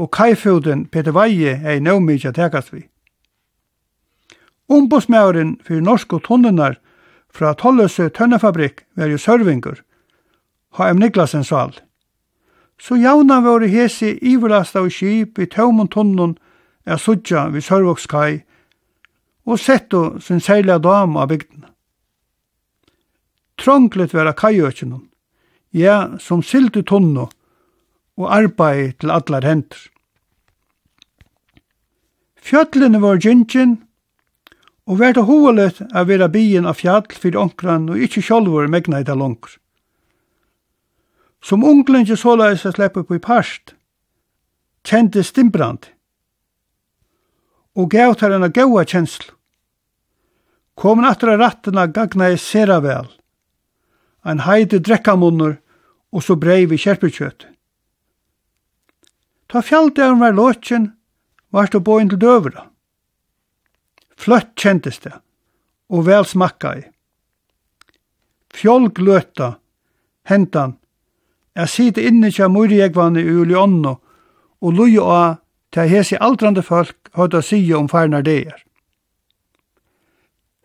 Og 0.00 0.10
kaifoden 0.10 0.86
Peter 0.88 1.12
Veie 1.12 1.58
er 1.60 1.76
i 1.76 1.84
nøvmidja 1.84 2.32
tekast 2.32 2.72
vi. 2.72 2.86
Ombudsmæren 4.72 5.58
for 5.66 5.84
norske 5.84 6.18
tonnenar 6.24 6.78
fra 7.32 7.52
Tolløse 7.52 8.08
Tønnefabrikk 8.08 8.84
var 8.96 9.12
jo 9.12 9.18
Sørvingur, 9.18 9.80
H.M. 10.78 11.00
Niklasen 11.00 11.44
sal 11.44 11.76
så 12.82 12.96
javna 12.96 13.40
våre 13.40 13.68
hesi 13.70 14.16
iverlasta 14.26 14.80
av 14.82 14.88
skip 14.90 15.38
i 15.38 15.46
tøvmon 15.46 15.90
tunnen 15.92 16.34
er 16.82 16.98
sudja 16.98 17.44
vid 17.54 17.62
Sørvokskai 17.62 18.40
og 19.46 19.60
setto 19.62 20.02
sin 20.22 20.42
seila 20.42 20.80
dam 20.82 21.14
av 21.16 21.30
bygden. 21.30 21.68
Trånglet 23.62 24.14
vera 24.14 24.34
kajøkjennom, 24.34 25.04
ja, 25.70 26.18
som 26.18 26.42
sildu 26.42 26.82
tunnu 26.82 27.28
og 28.18 28.28
arbeid 28.34 28.98
til 28.98 29.14
allar 29.14 29.46
hendur. 29.46 29.78
Fjallene 32.42 32.98
var 32.98 33.22
gynkjen, 33.22 33.78
og 34.90 34.98
vært 34.98 35.22
hovedet 35.22 35.84
av 35.94 36.08
vera 36.10 36.26
bien 36.26 36.66
av 36.66 36.80
fjall 36.82 37.06
fyrir 37.14 37.38
onkran 37.38 37.86
og 37.92 38.02
ikkje 38.02 38.26
sjolvor 38.26 38.66
megna 38.66 38.98
i 39.00 39.06
det 39.06 39.14
langt. 39.14 39.61
Som 41.42 41.64
unglingi 41.64 42.16
såleis 42.16 42.66
a 42.66 42.72
slepp 42.72 42.96
upp 42.96 43.10
i 43.10 43.18
parst, 43.18 43.74
kjente 44.86 45.24
stimbrand, 45.26 45.88
og 47.74 47.90
gav 47.90 48.14
tar 48.20 48.34
henne 48.34 48.52
gaua 48.52 48.84
kjensl. 48.86 49.32
Komin 50.78 51.08
aftur 51.08 51.34
av 51.34 51.40
rattena 51.42 51.88
gagna 51.90 52.30
i 52.30 52.38
sera 52.38 52.78
vel, 52.84 53.08
ein 54.22 54.44
heidi 54.46 54.78
drekkamunner 54.78 55.58
og 56.12 56.22
så 56.24 56.36
brei 56.36 56.66
vi 56.68 56.78
kjerpekjøt. 56.78 57.48
Ta 59.48 59.60
fjalldæren 59.64 60.20
var 60.20 60.36
låtjen, 60.36 60.92
varst 61.52 61.74
og 61.76 61.84
boin 61.84 62.08
til 62.08 62.20
døvra. 62.20 62.68
Fløtt 64.16 64.54
kjentes 64.56 65.00
det, 65.04 65.12
og 65.92 66.06
vel 66.06 66.24
smakka 66.28 66.76
i. 66.78 66.84
Fjolg 68.52 69.00
løta, 69.00 69.56
hentan, 70.28 70.76
Jeg 71.56 71.68
sitter 71.68 72.08
inne 72.08 72.30
kja 72.32 72.48
murjegvane 72.48 73.20
i 73.20 73.32
Ulionno, 73.42 73.96
og 74.62 74.72
loje 74.72 75.02
av 75.02 75.40
til 75.72 75.88
hese 75.88 76.20
aldrande 76.20 76.62
folk 76.62 77.10
høyda 77.16 77.42
sige 77.44 77.76
om 77.76 77.88
farnar 77.88 78.24
deir. 78.24 78.54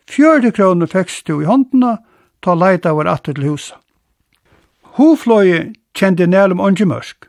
Fjörde 0.08 0.50
kroner 0.52 0.86
fekst 0.86 1.26
du 1.26 1.42
i 1.42 1.44
håndena, 1.48 1.98
ta 2.40 2.54
leita 2.54 2.94
var 2.96 3.10
atter 3.12 3.36
til 3.36 3.50
husa. 3.50 3.76
Hofløye 4.96 5.74
kjente 5.92 6.26
nælum 6.26 6.60
ongi 6.60 6.84
mørsk. 6.88 7.28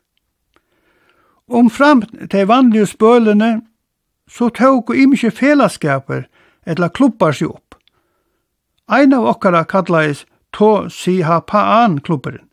Om 1.50 1.70
fram 1.70 2.04
til 2.32 2.48
vanlige 2.48 2.86
spølene, 2.86 3.62
så 4.30 4.50
tåg 4.50 4.90
og 4.90 4.96
imkje 4.96 5.32
felaskaper 5.32 6.28
etla 6.66 6.90
klubbar 6.90 7.34
seg 7.34 7.50
opp. 7.50 7.76
Ein 8.88 9.14
av 9.14 9.28
okkara 9.34 9.66
kallais 9.66 10.26
To 10.54 10.90
Si 10.90 11.22
Ha 11.22 11.40
Pa 11.42 11.84
An 11.84 12.00
klubberen. 12.02 12.49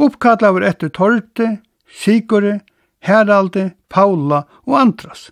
Uppkallaver 0.00 0.64
etter 0.64 0.88
Torte, 0.88 1.58
Sigure, 1.86 2.60
Heralde, 3.04 3.74
Paula 3.88 4.44
og 4.66 4.78
Andras. 4.80 5.30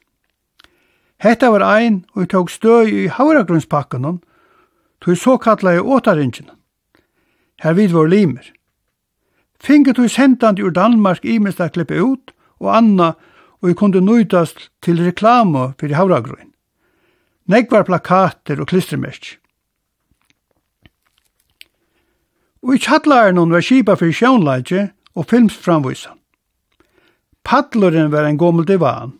Hetta 1.18 1.50
var 1.50 1.64
ein 1.64 2.04
og 2.14 2.22
vi 2.22 2.26
tók 2.30 2.50
støy 2.52 2.92
i 2.92 3.06
Havragrunspakkanon, 3.08 4.20
tog 5.00 5.16
så 5.16 5.38
kallaði 5.40 5.80
åtaringina. 5.80 6.54
Her 7.64 7.74
vid 7.74 7.94
var 7.96 8.06
limer. 8.12 8.52
Finget 9.58 9.96
tog 9.96 10.10
sendandi 10.10 10.62
ur 10.62 10.70
Danmark 10.70 11.24
imest 11.24 11.60
að 11.60 11.72
klippe 11.78 11.98
ut 11.98 12.30
og 12.60 12.70
anna 12.76 13.14
og 13.58 13.70
vi 13.70 13.74
kunde 13.74 14.04
nøytast 14.04 14.68
til 14.84 15.00
reklama 15.02 15.72
fyrir 15.80 15.98
Havragrun. 15.98 16.52
Negvar 17.48 17.88
plakater 17.88 18.60
og 18.60 18.68
klistermerk. 18.68 19.38
Og 22.68 22.76
i 22.76 22.82
kjallaren 22.84 23.38
hun 23.40 23.52
var 23.52 23.64
kipa 23.64 23.94
for 23.96 24.12
sjónleitje 24.12 24.90
og 25.16 25.24
filmsframvisan. 25.30 26.18
Paddleren 27.44 28.12
var 28.12 28.28
en 28.28 28.36
gommel 28.36 28.66
divan. 28.68 29.14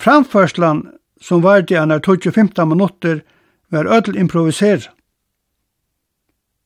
Framførslan 0.00 0.86
som 1.20 1.42
var 1.44 1.66
til 1.68 1.76
annar 1.76 2.00
12-15 2.00 2.64
minutter 2.64 3.20
var 3.68 3.84
öll 3.84 4.16
improviser. 4.16 4.88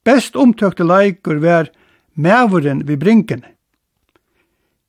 Best 0.04 0.36
omtøkte 0.36 0.86
leikur 0.86 1.42
var 1.42 1.70
mævuren 2.14 2.86
vi 2.88 2.96
brinken. 2.96 3.44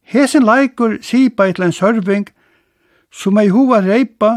Hesen 0.01 0.45
leikur 0.45 0.99
sipa 1.01 1.51
til 1.51 1.65
en 1.65 1.73
sørving 1.73 2.27
som 3.11 3.37
ei 3.37 3.49
hova 3.49 3.81
reipa 3.81 4.31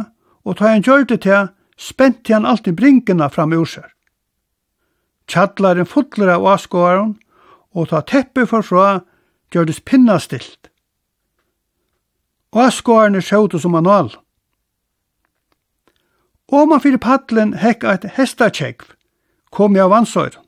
og 0.44 0.56
ta 0.56 0.72
en 0.72 0.82
gjørte 0.82 1.16
til 1.16 1.52
spent 1.76 2.24
til 2.24 2.34
han 2.34 2.46
alltid 2.46 2.72
brinkene 2.72 3.28
fram 3.30 3.52
ur 3.52 3.68
seg. 3.68 3.93
Kjallaren 5.30 5.88
fullur 5.88 6.30
av 6.30 6.44
åskåren, 6.44 7.14
og 7.74 7.88
ta 7.90 8.02
teppe 8.06 8.46
forfra, 8.46 9.00
gjørdes 9.54 9.80
pinnastilt. 9.80 10.70
Åskåren 12.54 13.16
er 13.18 13.24
sjøte 13.24 13.58
som 13.58 13.74
manual. 13.74 14.12
Og 16.52 16.68
man 16.70 16.82
fyrir 16.84 17.02
paddelen 17.02 17.56
hekka 17.58 17.96
et 17.96 18.10
hestakjegv, 18.18 18.84
kom 19.50 19.74
jeg 19.74 19.86
av 19.86 19.96
ansøyren. 19.96 20.42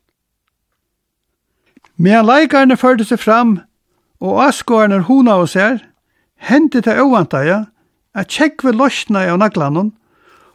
Medan 1.97 2.29
leikarne 2.29 2.77
førte 2.77 3.07
seg 3.09 3.23
fram, 3.23 3.57
og 4.21 4.41
åskåren 4.45 4.93
er 4.93 5.07
hona 5.09 5.39
hos 5.41 5.57
her, 5.57 5.81
hendte 6.37 6.83
det 6.85 6.99
øvantaja, 7.01 7.65
at 8.15 8.33
tjekve 8.33 8.73
losna 8.73 9.25
av 9.33 9.41
naglanon, 9.41 9.95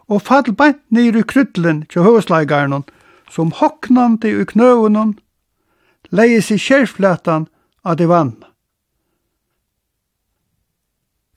og 0.08 0.22
fall 0.22 0.54
bant 0.54 0.82
nir 0.94 1.18
i 1.18 1.24
kryddlen 1.26 1.84
til 1.90 2.06
høvesleikarnon, 2.06 2.86
som 3.32 3.52
hoknande 3.56 4.30
i 4.30 4.46
knøvenen, 4.46 5.16
leie 6.12 6.42
seg 6.44 6.60
kjærflatan 6.60 7.48
av 7.88 7.98
det 8.00 8.10
vann. 8.12 8.36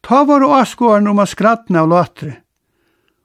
Ta 0.04 0.24
var 0.28 0.42
og 0.44 0.56
askåren 0.58 1.06
om 1.08 1.22
a 1.22 1.26
skrattna 1.30 1.84
av 1.84 1.92
latre, 1.92 2.34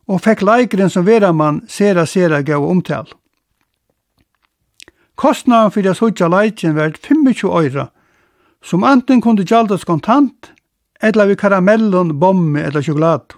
og 0.07 0.21
fekk 0.23 0.45
leikeren 0.45 0.93
som 0.93 1.07
veramann 1.07 1.63
sera 1.67 2.05
sera 2.07 2.43
gav 2.45 2.63
omtal. 2.63 3.09
Kostnaden 5.19 5.73
fyrir 5.75 5.91
a 5.91 5.99
hudja 5.99 6.29
leiken 6.31 6.77
vært 6.77 7.01
25 7.03 7.49
øyra, 7.49 7.89
som 8.63 8.85
anten 8.87 9.19
kunde 9.21 9.43
gjaldas 9.43 9.83
kontant, 9.83 10.53
eller 11.01 11.27
vi 11.27 11.35
karamellon, 11.35 12.19
bombe 12.19 12.63
eller 12.63 12.83
sjokolade. 12.83 13.35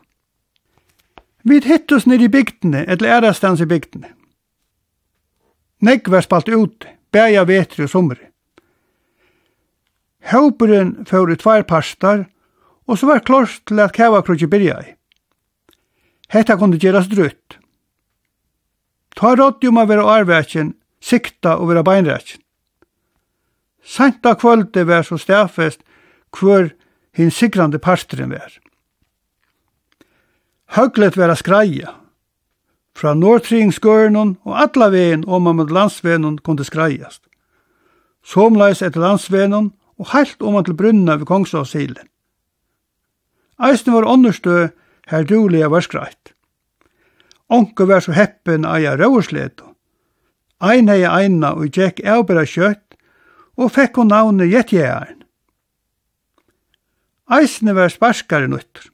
Vi 1.44 1.58
hittus 1.66 2.06
nir 2.06 2.22
i 2.22 2.30
bygdene, 2.30 2.84
eller 2.86 3.18
ærastans 3.18 3.62
i 3.62 3.66
bygdene. 3.66 4.12
Negg 5.82 6.10
var 6.10 6.22
spalt 6.22 6.50
ute, 6.50 6.90
bæja 7.12 7.44
vetri 7.50 7.86
og 7.88 7.90
somri. 7.90 8.28
Håperen 10.32 11.06
fyrir 11.10 11.40
tvær 11.42 11.66
parstar, 11.66 12.28
og 12.86 13.00
så 13.00 13.10
var 13.10 13.26
klart 13.26 13.62
til 13.66 13.80
at 13.82 13.94
kavakrutje 13.96 14.50
byrja 14.52 14.78
i. 14.86 14.94
Hetta 16.32 16.56
kunde 16.58 16.80
gjeras 16.80 17.10
drutt. 17.12 17.58
Ta 19.18 19.34
rådde 19.36 19.68
om 19.68 19.82
å 19.82 19.88
vera 19.90 20.06
arvætjen, 20.20 20.76
sikta 21.02 21.58
og 21.58 21.72
være 21.72 21.84
beinrætjen. 21.84 22.42
Santa 23.84 24.36
kvölde 24.38 24.86
var 24.88 25.04
så 25.04 25.18
stafest 25.18 25.82
hver 26.38 26.70
hinn 27.18 27.34
sigrande 27.34 27.82
parstren 27.82 28.32
var. 28.32 28.54
Høglet 30.78 31.18
vera 31.18 31.36
skreia, 31.36 31.98
fra 32.98 33.14
Nordtringsgøren 33.14 34.18
og 34.18 34.56
atla 34.64 34.90
vegen 34.94 35.24
om 35.28 35.48
man 35.48 35.60
mot 35.60 35.72
landsvegen 35.72 36.40
kunne 36.46 36.66
skreiast. 36.68 37.24
Somleis 38.24 38.82
etter 38.82 39.02
landsvegen 39.02 39.72
og 39.98 40.12
heilt 40.14 40.42
om 40.42 40.58
man 40.58 40.66
til 40.66 40.78
brunna 40.78 41.18
ved 41.18 41.30
Kongsavsilen. 41.30 42.08
Eisne 43.62 43.94
var 43.94 44.10
understø 44.10 44.68
her 45.08 45.24
duliga 45.24 45.70
var 45.70 45.86
skreitt. 45.86 46.34
Onke 47.50 47.88
var 47.88 48.02
så 48.02 48.16
heppen 48.16 48.66
eia 48.66 48.96
røversleto. 48.96 49.74
Ein 50.62 50.90
hei 50.90 51.04
eina 51.06 51.54
og 51.58 51.74
gikk 51.74 52.00
eubera 52.06 52.46
kjøtt 52.46 52.96
og 53.58 53.74
fekk 53.76 53.98
hun 54.00 54.12
navnet 54.14 54.52
Jetjæren. 54.54 55.24
Eisne 57.32 57.76
var 57.76 57.90
sparskare 57.90 58.48
nøtter. 58.48 58.90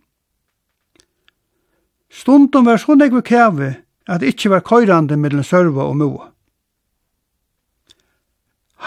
Stundum 2.09 2.65
var 2.65 2.79
så 2.81 2.95
nekve 2.95 3.21
kjave 3.21 3.75
at 4.08 4.22
det 4.22 4.34
ikkje 4.34 4.51
var 4.55 4.66
køyrande 4.66 5.18
mellom 5.20 5.43
sørva 5.43 5.88
og 5.88 5.97
moa. 5.99 6.30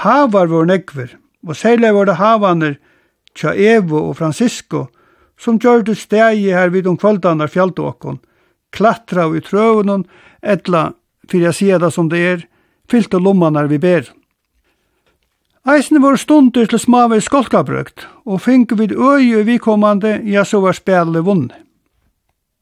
Havar 0.01 0.49
var 0.49 0.64
nekver, 0.64 1.16
og 1.47 1.57
særlig 1.57 1.93
var 1.95 2.07
det 2.09 2.16
havaner 2.16 2.79
tja 3.35 3.53
Evo 3.55 4.09
og 4.09 4.16
Francisco, 4.16 4.87
som 5.41 5.59
gjør 5.59 5.85
det 5.89 5.99
stegi 5.99 6.51
her 6.53 6.71
vid 6.71 6.87
om 6.87 6.99
kvöldanar 6.99 7.51
fjalltåkon, 7.53 8.21
klatra 8.71 9.27
i 9.37 9.41
trøvunnen, 9.41 10.07
etla, 10.43 10.93
fyrir 11.29 11.51
jeg 11.51 11.59
sier 11.59 11.83
det 11.83 11.93
som 11.95 12.09
det 12.09 12.21
er, 12.21 12.47
fylte 12.91 13.18
lommanar 13.18 13.71
vi 13.71 13.79
ber. 13.79 14.09
Eisen 15.68 16.01
var 16.03 16.16
stunder 16.16 16.66
til 16.66 16.81
smave 16.81 17.21
skolkabrøkt, 17.21 18.07
og 18.25 18.41
fink 18.41 18.73
vid 18.79 18.93
øy 18.97 19.41
og 19.41 19.47
vikommande, 19.47 20.21
ja 20.25 20.45
så 20.45 20.61
var 20.61 20.73
spelet 20.73 21.25
vunnet. 21.25 21.53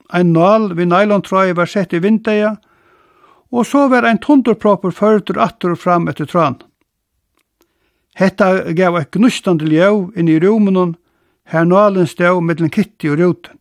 Ein 0.08 0.32
nal 0.32 0.74
vi 0.74 0.86
nylontråi 0.86 1.52
var 1.52 1.66
sett 1.66 1.92
i 1.92 1.98
vindeia, 1.98 2.56
og 3.52 3.66
så 3.66 3.88
var 3.88 4.06
ein 4.08 4.20
tundurproppur 4.20 4.92
førtur 4.92 5.40
attur 5.40 5.74
og 5.74 5.80
fram 5.82 6.08
etter 6.08 6.28
tråan. 6.28 6.56
Hetta 8.16 8.72
gav 8.72 8.96
eit 8.98 9.12
gnustande 9.14 9.68
ljau 9.68 10.08
inn 10.16 10.28
i 10.28 10.38
rúmenon, 10.40 10.96
her 11.44 11.64
nalen 11.64 12.08
stau 12.08 12.40
mellom 12.40 12.70
Kitty 12.70 13.12
og 13.12 13.20
Ruten. 13.20 13.58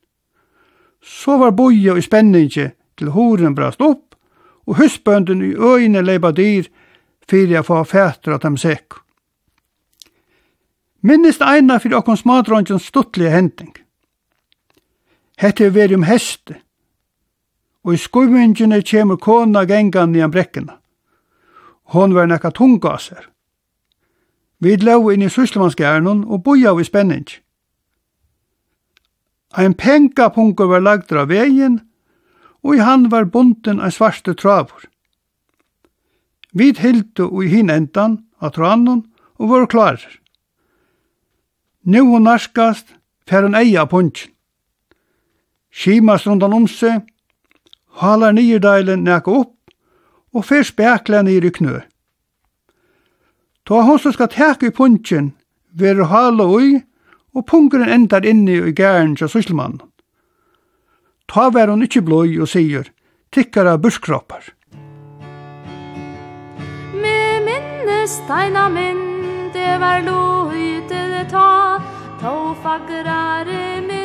Så 1.04 1.38
var 1.38 1.52
boja 1.56 1.96
i 1.96 2.04
spenningi 2.04 2.70
til 2.98 3.12
horen 3.16 3.56
brast 3.56 3.84
opp, 3.84 4.16
og 4.68 4.80
husbønden 4.82 5.44
i 5.46 5.54
øyne 5.56 6.02
leipa 6.04 6.32
dyr 6.36 6.68
fyrir 7.30 7.60
a 7.60 7.64
få 7.64 7.84
fætur 7.84 8.36
at 8.36 8.44
dem 8.44 8.58
sekk. 8.58 9.00
Minnist 11.04 11.44
eina 11.44 11.78
fyrir 11.80 12.02
okkon 12.02 12.20
smadrondjens 12.20 12.88
stuttlige 12.88 13.32
hending– 13.36 13.76
Hette 15.38 15.66
er 15.66 15.74
veri 15.74 15.96
om 15.96 16.04
heste. 16.04 16.58
Og 17.86 17.94
i 17.94 18.02
skuvingene 18.02 18.82
kjemur 18.82 19.20
kona 19.22 19.66
gengan 19.70 20.16
i 20.16 20.26
brekkina. 20.28 20.80
Hon 21.94 22.16
var 22.16 22.26
nekka 22.28 22.52
tunga 22.52 22.96
av 22.98 23.04
seg. 23.04 23.26
Vi 24.60 24.76
lau 24.82 25.12
inn 25.14 25.22
i 25.22 25.30
sysselmannsgjernon 25.30 26.24
og 26.26 26.44
boja 26.44 26.74
vi 26.74 26.84
spenning. 26.84 27.28
Ein 29.58 29.74
penka 29.78 30.30
punker 30.34 30.68
var 30.68 30.82
lagdra 30.82 31.24
av 31.24 31.30
vegin, 31.30 31.80
og 32.66 32.76
i 32.76 32.84
han 32.84 33.08
var 33.12 33.30
bunden 33.30 33.80
ein 33.80 33.94
svarte 33.94 34.34
travur. 34.34 34.90
Vi 36.52 36.74
hildu 36.74 37.30
i 37.44 37.52
hin 37.54 37.70
endan 37.70 38.24
av 38.42 38.56
tranon 38.58 39.06
og 39.38 39.50
var 39.50 39.70
klarer. 39.70 40.18
Nu 41.84 42.02
hon 42.10 42.26
narskast, 42.26 42.90
fer 43.30 43.46
hon 43.46 43.56
eia 43.56 43.86
punchen 43.86 44.34
skimast 45.78 46.28
rundan 46.28 46.54
om 46.54 46.66
seg, 46.68 47.06
halar 48.02 48.34
nyrdeilen 48.34 49.06
næka 49.06 49.34
opp, 49.44 49.54
og 50.34 50.46
fer 50.46 50.66
spekla 50.66 51.22
nyr 51.26 51.48
i 51.50 51.54
knø. 51.54 51.80
Ta 53.68 53.82
hon 53.84 54.00
som 54.00 54.14
skal 54.16 54.32
teka 54.34 54.70
i 54.70 54.74
punchen, 54.74 55.34
veru 55.78 56.08
hala 56.10 56.48
ui, 56.48 56.78
og 57.36 57.46
punkeren 57.46 57.92
endar 57.94 58.26
inni 58.26 58.58
i 58.58 58.74
gæren 58.74 59.16
til 59.18 59.30
sysselmannen. 59.30 59.82
Ta 61.28 61.50
ver 61.54 61.70
hon 61.70 61.84
ikkje 61.84 62.06
bløy 62.08 62.38
og 62.42 62.50
sier, 62.50 62.88
tikkara 63.36 63.76
burskroppar. 63.78 64.48
Me 67.04 67.20
minnesteina 67.44 68.70
min, 68.72 69.04
det 69.54 69.76
var 69.84 70.02
løy 70.08 70.80
til 70.88 71.14
det 71.18 71.28
ta, 71.34 71.78
to 72.24 72.38
fagrare 72.64 73.82
min, 73.84 73.97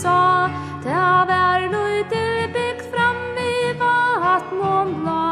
sa 0.00 0.48
Ta 0.84 1.24
vær 1.28 1.66
løyte 1.72 2.24
bygd 2.54 2.84
fram 2.92 3.38
i 3.40 3.72
og 3.76 4.92
bla 5.02 5.24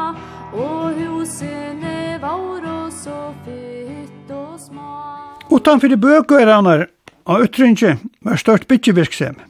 Og 0.52 0.98
husene 0.98 2.18
var 2.22 2.66
og 2.68 2.92
så 2.92 3.18
fytt 3.46 4.32
og 4.32 4.58
små 4.60 4.92
Utanfor 5.50 5.92
i 5.92 6.00
bøku 6.00 6.36
er 6.38 6.52
annar 6.52 6.88
av 7.28 7.44
ytringi 7.44 7.96
var 8.24 8.40
størt 8.40 8.68
byggjevirksem 8.68 9.40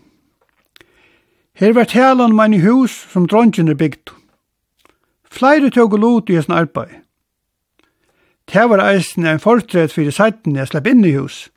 Her 1.58 1.74
var 1.74 1.90
talan 1.90 2.36
mann 2.38 2.54
i 2.54 2.62
hus 2.62 2.94
som 3.10 3.26
drongin 3.26 3.70
er 3.70 3.78
bygd 3.78 4.14
Flere 5.30 5.70
tog 5.70 5.92
og 5.92 6.00
lot 6.00 6.30
i 6.30 6.38
hans 6.38 6.48
arbeid. 6.48 7.02
Det 8.48 8.64
var 8.70 8.80
eisen 8.80 9.26
en 9.28 9.40
fortred 9.40 9.92
fyrir 9.92 10.14
seiten 10.14 10.56
jeg 10.56 10.70
slapp 10.70 10.86
inn 10.88 11.04
i 11.04 11.12
hus. 11.18 11.50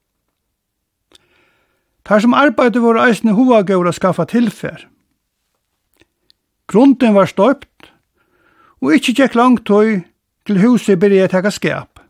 Her 2.11 2.19
som 2.19 2.33
arbeidde 2.35 2.81
vår 2.83 2.97
eisne 3.05 3.31
hova 3.31 3.61
gaur 3.63 3.87
a 3.87 3.91
skaffa 3.95 4.25
tilfær. 4.27 4.81
Grunden 6.67 7.13
var 7.15 7.29
støpt, 7.31 7.87
og 8.83 8.97
ikkje 8.97 9.13
gikk 9.21 9.37
langt 9.39 9.63
tøy 9.63 10.01
til 10.43 10.59
huset 10.59 10.99
byrje 10.99 11.29
teka 11.31 11.53
skap. 11.55 12.01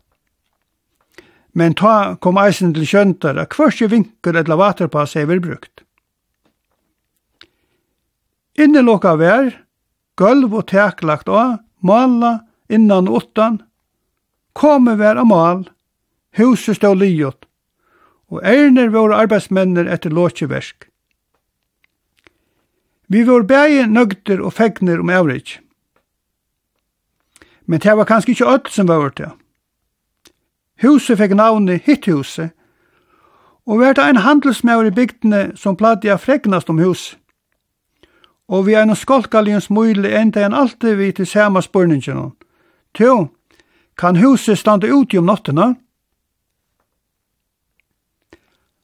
Men 1.54 1.76
ta 1.78 2.16
kom 2.18 2.40
eisen 2.42 2.72
til 2.74 2.88
kjøntar 2.88 3.38
a 3.38 3.46
hversi 3.46 3.86
vinkur 3.92 4.40
etla 4.40 4.58
vaterpass 4.58 5.14
er 5.14 5.30
brukt. 5.30 5.84
Inneloka 8.58 9.14
vær, 9.14 9.54
gulv 10.18 10.50
og 10.50 10.66
tek 10.66 11.06
lagt 11.06 11.30
av, 11.30 11.60
mala 11.78 12.40
innan 12.66 13.06
og 13.06 13.22
åttan, 13.22 13.62
komme 14.52 14.98
vær 14.98 15.22
av 15.22 15.30
mal, 15.30 15.64
huset 16.34 16.82
stå 16.82 16.90
liot, 16.98 17.46
og 18.32 18.40
ærner 18.48 18.88
våre 18.88 19.18
arbeidsmennir 19.20 19.90
etter 19.92 20.10
låtjeversk. 20.10 20.88
Vi 23.12 23.26
var 23.28 23.44
bægi 23.44 23.86
nøgter 23.92 24.40
og 24.40 24.52
fegner 24.56 25.00
om 25.00 25.10
avrik. 25.12 25.58
Men 27.66 27.80
det 27.80 27.96
var 27.96 28.08
kanskje 28.08 28.32
ikke 28.32 28.48
öll 28.48 28.70
som 28.72 28.88
var 28.88 29.12
det. 29.16 29.30
Huset 30.82 31.18
fikk 31.18 31.34
navnet 31.36 31.82
Hitthuset, 31.84 32.50
og 33.66 33.78
var 33.78 33.98
ein 33.98 34.16
en 34.16 34.22
handelsmæver 34.22 34.84
i 34.84 34.90
bygdene 34.90 35.52
som 35.56 35.76
platt 35.76 36.04
jeg 36.04 36.20
fregnast 36.20 36.70
om 36.70 36.78
huset. 36.78 37.18
Og 38.48 38.66
vi 38.66 38.72
er 38.74 38.84
noen 38.84 38.96
skolkaljens 38.96 39.70
mulig 39.70 40.10
enda 40.12 40.42
enn 40.44 40.54
alltid 40.54 40.96
vi 40.96 41.12
til 41.12 41.26
samme 41.26 41.62
spørningen. 41.62 42.32
Tjo, 42.94 43.28
kan 43.96 44.16
huset 44.16 44.58
standa 44.58 44.86
ut 44.86 45.14
i 45.14 45.18
om 45.18 45.24
nottena? 45.24 45.74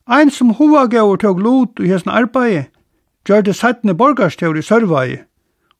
Ein 0.09 0.31
som 0.31 0.55
hovagauer 0.57 1.21
tog 1.21 1.41
lot 1.41 1.81
i 1.81 1.91
hessen 1.93 2.13
arbeid, 2.13 2.71
gjør 3.29 3.43
det 3.45 3.57
settende 3.57 3.95
borgarstjør 3.95 4.57
i 4.57 4.65
Sørvei, 4.65 5.19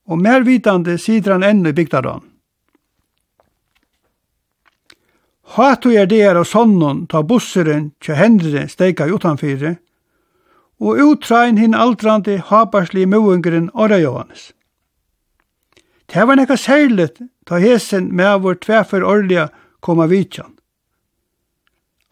og 0.05 0.21
mer 0.21 0.45
vitande 0.45 0.97
sider 1.01 1.33
han 1.33 1.45
enn 1.45 1.65
i 1.65 1.73
bygdaran. 1.73 2.21
Hatu 5.57 5.89
er 5.97 6.05
der 6.05 6.37
av 6.37 6.45
sonnen 6.45 7.07
ta 7.09 7.23
busseren 7.25 7.89
til 8.05 8.19
hendre 8.19 8.67
steika 8.69 9.07
i 9.09 9.13
og 10.79 10.99
utrein 11.03 11.57
hinn 11.57 11.73
aldrandi 11.73 12.37
haparsli 12.37 13.05
møvungeren 13.05 13.71
Åra 13.73 13.97
Johannes. 13.99 14.53
Det 16.13 16.27
var 16.27 16.37
nekka 16.37 16.55
særligt 16.55 17.21
ta 17.45 17.57
hesen 17.57 18.15
med 18.15 18.41
vår 18.41 18.61
tvefer 18.63 19.03
orliga 19.03 19.49
koma 19.81 20.07
vitjan. 20.07 20.53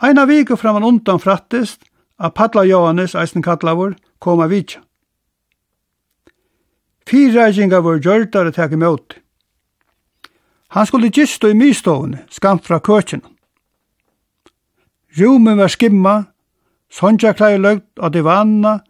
Eina 0.01 0.25
vike 0.25 0.57
framan 0.57 0.83
undan 0.83 1.19
frattest, 1.19 1.85
a 2.17 2.29
padla 2.29 2.65
Johannes, 2.65 3.15
eisen 3.15 3.41
kallavur, 3.41 3.95
koma 4.19 4.47
vitja. 4.47 4.81
Fyrækingar 7.07 7.81
var 7.85 8.01
gjørdar 8.03 8.49
at 8.49 8.57
teke 8.57 8.77
møte. 8.77 9.21
Han 10.75 10.85
skulle 10.85 11.09
gistu 11.09 11.47
i 11.47 11.55
mystovene, 11.55 12.25
skamt 12.29 12.65
fra 12.67 12.79
køkjen. 12.83 13.21
Rumen 15.17 15.57
var 15.57 15.71
skimma, 15.71 16.15
sonja 16.91 17.31
klei 17.33 17.55
løgt 17.57 17.99
av 17.99 18.11
divanna, 18.11 18.81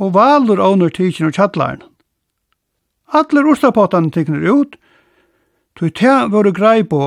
og 0.00 0.14
valur 0.14 0.62
ånur 0.62 0.90
tidsin 0.90 1.28
og 1.28 1.36
tjallarna. 1.36 1.84
Allir 3.12 3.44
urstapottan 3.52 4.08
tiknir 4.10 4.48
ut, 4.48 4.78
tog 5.76 5.92
te 5.94 6.14
vore 6.32 6.52
grei 6.56 6.80
på 6.88 7.02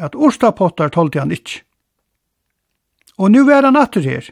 at 0.00 0.16
urstapottar 0.16 0.88
tolti 0.88 1.20
han 1.20 1.34
ikkje. 1.34 1.60
Og 3.20 3.30
nu 3.30 3.44
var 3.44 3.68
han 3.68 3.76
atter 3.76 4.00
her, 4.00 4.30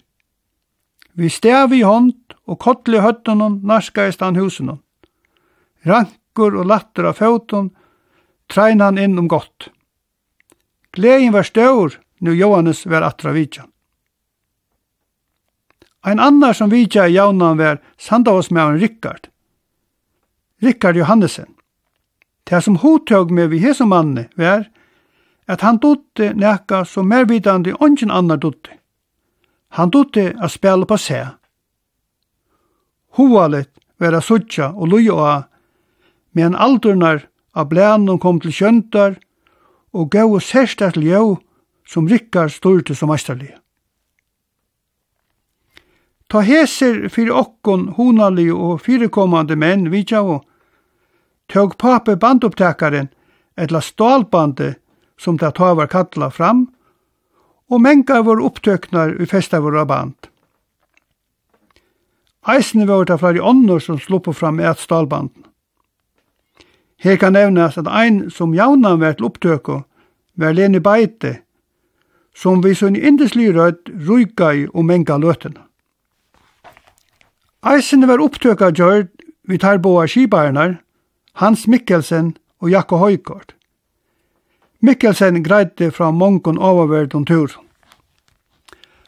Vi 1.13 1.31
stav 1.31 1.73
i 1.75 1.83
hånd 1.83 2.15
og 2.47 2.59
kottli 2.63 3.01
høttunum 3.03 3.61
narskaist 3.67 4.21
han 4.21 4.39
husunum. 4.39 4.81
Rankur 5.87 6.57
og 6.61 6.69
latter 6.71 7.09
av 7.11 7.19
føtun, 7.19 7.71
trein 8.51 8.81
han 8.81 8.99
inn 8.99 9.19
om 9.19 9.29
gott. 9.29 9.71
Glein 10.93 11.33
var 11.33 11.47
stør, 11.47 11.99
nu 12.21 12.35
Johannes 12.35 12.87
var 12.87 13.07
atra 13.07 13.33
vidjan. 13.33 13.71
Ein 16.03 16.21
annar 16.21 16.53
som 16.57 16.71
vidja 16.71 17.07
i 17.07 17.15
jaunan 17.15 17.59
var 17.59 17.81
Sandavåsmæren 17.99 18.81
Rikard. 18.81 19.29
Rikard 20.63 20.97
Johannesen. 20.97 21.55
Det 22.45 22.63
som 22.65 22.77
hotøg 22.77 23.31
med 23.31 23.51
vi 23.53 23.61
hese 23.61 23.85
manne 23.85 24.29
var 24.37 24.65
at 25.47 25.61
han 25.61 25.79
dotte 25.83 26.33
nekka 26.35 26.85
som 26.85 27.09
mervidande 27.09 27.75
ongen 27.81 28.11
annar 28.11 28.41
dotte. 28.41 28.80
Han 29.77 29.91
dotte 29.91 30.35
a 30.41 30.49
spela 30.49 30.87
på 30.87 30.99
seg. 30.99 31.29
Hovalet 33.19 33.71
var 33.99 34.17
a 34.17 34.21
suttja 34.23 34.73
og 34.75 34.91
loja 34.91 35.15
av, 35.15 35.43
men 36.33 36.55
aldurnar 36.55 37.27
av 37.55 37.69
blænum 37.71 38.19
kom 38.19 38.41
til 38.41 38.55
kjöntar 38.55 39.17
og 39.93 40.11
gav 40.11 40.39
til 40.41 41.07
jau 41.07 41.39
som 41.87 42.09
Rikkar 42.09 42.49
styrte 42.49 42.95
som 42.95 43.11
meisterlige. 43.11 43.59
Ta 46.31 46.41
heser 46.47 47.09
fyrir 47.11 47.35
okkon 47.35 47.89
honali 47.97 48.51
og 48.51 48.81
fyrirkommande 48.85 49.57
menn 49.59 49.89
vidjavo, 49.91 50.45
tøg 51.51 51.75
pape 51.79 52.15
bandupptakaren 52.17 53.09
etla 53.59 53.81
stålbande 53.81 54.75
som 55.19 55.37
det 55.37 55.55
ta 55.59 55.75
var 55.75 55.91
kattla 55.91 56.31
fram, 56.31 56.69
og 57.71 57.81
menga 57.81 58.21
vår 58.27 58.43
opptøknar 58.43 59.15
i 59.23 59.29
festa 59.31 59.61
vår 59.63 59.85
band. 59.87 60.17
Eisene 62.49 62.89
var 62.89 63.05
det 63.05 63.21
flere 63.21 63.43
ånder 63.45 63.79
som 63.79 64.01
slupper 64.01 64.33
fram 64.33 64.61
i 64.61 64.67
et 64.67 64.81
stalbanden. 64.81 65.45
Her 67.01 67.17
kan 67.17 67.33
nevnes 67.33 67.79
at 67.81 67.89
ein 67.89 68.29
som 68.31 68.55
javnan 68.55 69.01
vært 69.01 69.23
opptøkå 69.25 69.81
var 70.41 70.53
Lene 70.57 70.81
Beite, 70.81 71.41
som 72.37 72.61
vi 72.65 72.75
sånn 72.77 72.97
indeslig 72.97 73.51
rød 73.57 73.89
ruika 74.09 74.53
i 74.57 74.67
og 74.73 74.85
menga 74.89 75.17
løtene. 75.21 75.63
Eisene 77.65 78.09
var 78.09 78.21
opptøkå 78.25 78.73
gjørt 78.73 79.13
vi 79.49 79.59
tar 79.59 79.81
boa 79.83 80.07
skibærnar, 80.09 80.81
Hans 81.41 81.67
Mikkelsen 81.67 82.35
og 82.61 82.71
Jakko 82.71 83.01
Høykort. 83.01 83.55
Mikkelsen 84.81 85.43
greide 85.45 85.91
fra 85.93 86.11
mongon 86.11 86.59
oververd 86.59 87.15
om 87.15 87.25
tur. 87.25 87.53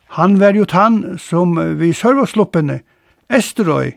Han 0.06 0.40
var 0.40 0.52
jo 0.52 0.64
tann 0.68 1.18
som 1.18 1.56
vi 1.78 1.92
sørvåsluppene, 1.96 2.82
Esterøy, 3.32 3.94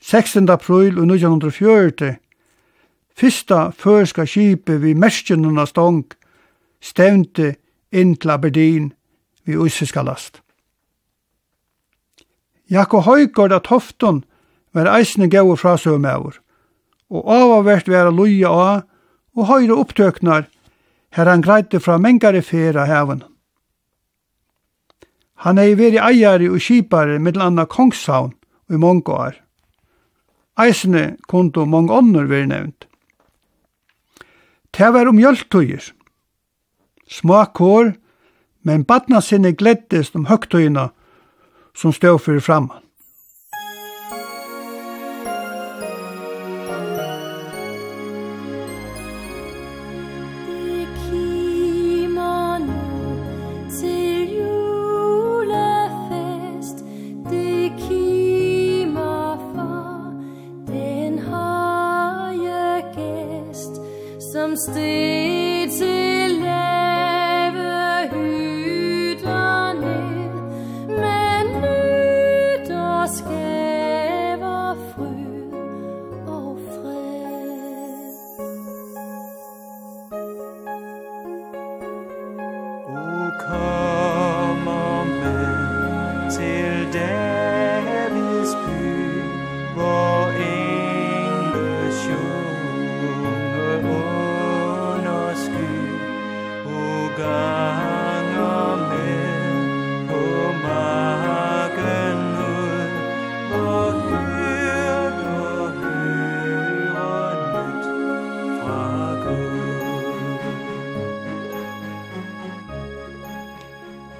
16. 0.00 0.50
april 0.50 0.98
1940, 1.00 2.18
fyrsta 3.16 3.70
førska 3.72 4.26
skipet 4.28 4.82
vi 4.82 4.92
merskjennom 4.92 5.56
stong, 5.66 6.04
stevnte 6.84 7.54
inn 7.90 8.12
til 8.20 8.30
Aberdeen 8.30 8.92
vi 9.48 9.56
usiska 9.56 10.04
last. 10.04 10.42
Jakko 12.68 13.00
Høygård 13.00 13.56
av 13.56 13.64
Tofton 13.64 14.20
var 14.76 14.92
eisne 14.98 15.30
gau 15.32 15.56
frasøvmauer, 15.56 16.36
og 17.08 17.32
avavert 17.32 17.88
vera 17.88 18.12
luja 18.12 18.52
av 18.52 18.84
og 19.32 19.48
høyre 19.48 19.80
opptøknar 19.80 20.44
her 21.10 21.30
han 21.30 21.42
greite 21.42 21.80
fra 21.80 21.98
mengare 21.98 22.42
fer 22.42 22.76
av 22.76 22.86
heven. 22.86 23.22
Han 25.44 25.58
hei 25.58 25.74
veri 25.78 26.00
eier 26.02 26.42
og 26.50 26.60
kipare 26.60 27.18
mittel 27.22 27.44
anna 27.44 27.64
kongshavn 27.66 28.34
og 28.68 28.74
i 28.74 28.80
mange 28.80 29.14
år. 29.14 29.36
Eisene 30.58 31.16
kundu 31.30 31.64
mange 31.64 31.94
ånder 31.94 32.26
veri 32.26 32.48
nevnt. 32.50 32.88
Det 34.74 34.90
var 34.94 35.08
om 35.08 35.18
hjøltøyer. 35.18 35.92
Små 37.08 37.44
kår, 37.54 37.94
men 38.66 38.84
badna 38.84 39.22
sinne 39.24 39.54
gleddist 39.56 40.16
om 40.18 40.26
høgtøyina 40.28 40.90
som 41.74 41.94
stod 41.94 42.18
fyrir 42.20 42.42
framman. 42.44 42.82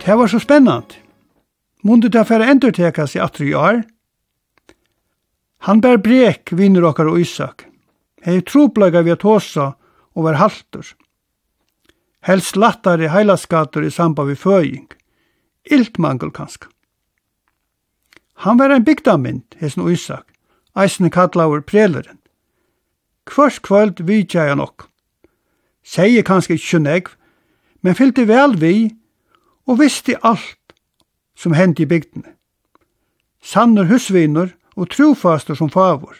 Det 0.08 0.16
var 0.16 0.26
så 0.26 0.38
spennant. 0.40 0.94
Mundet 1.84 2.14
det 2.14 2.22
for 2.24 2.40
enderteka 2.40 3.04
seg 3.04 3.20
atru 3.20 3.42
i 3.44 3.56
år. 3.60 3.82
Han 5.68 5.82
bær 5.84 5.98
brek 6.00 6.48
vinner 6.56 6.86
okkar 6.88 7.10
og 7.10 7.20
Isak. 7.20 7.66
Hei 8.24 8.38
troplaga 8.40 9.02
vi 9.04 9.12
at 9.12 9.26
hosa 9.28 9.74
og 10.16 10.24
var 10.24 10.38
haltur. 10.40 10.94
Helst 12.24 12.56
lattare 12.56 13.10
heilaskater 13.12 13.84
i 13.84 13.90
samba 13.92 14.24
vi 14.24 14.38
føying. 14.40 14.86
Iltmangel 15.68 16.32
kanska. 16.32 16.72
Han 18.48 18.56
var 18.56 18.72
en 18.72 18.88
bygdamind, 18.88 19.44
hesn 19.60 19.84
Isak. 19.92 20.24
Eisne 20.72 21.12
kallaur 21.12 21.60
preleren. 21.60 22.16
Kvars 23.28 23.60
kvöld 23.60 24.00
vidtja 24.00 24.48
jeg 24.48 24.56
nok. 24.56 24.88
Seie 25.84 26.24
kanskje 26.24 26.56
ikkje 26.56 26.80
negv, 26.80 27.12
men 27.84 27.92
fyllte 27.94 28.24
vel 28.24 28.56
vi 28.56 28.96
og 29.68 29.78
visste 29.82 30.16
alt 30.24 30.74
som 31.36 31.54
hendte 31.54 31.84
i 31.84 31.86
bygdene. 31.86 32.32
Sanner 33.44 33.86
husviner 33.86 34.54
og 34.76 34.90
trofaster 34.90 35.54
som 35.54 35.70
favor, 35.70 36.16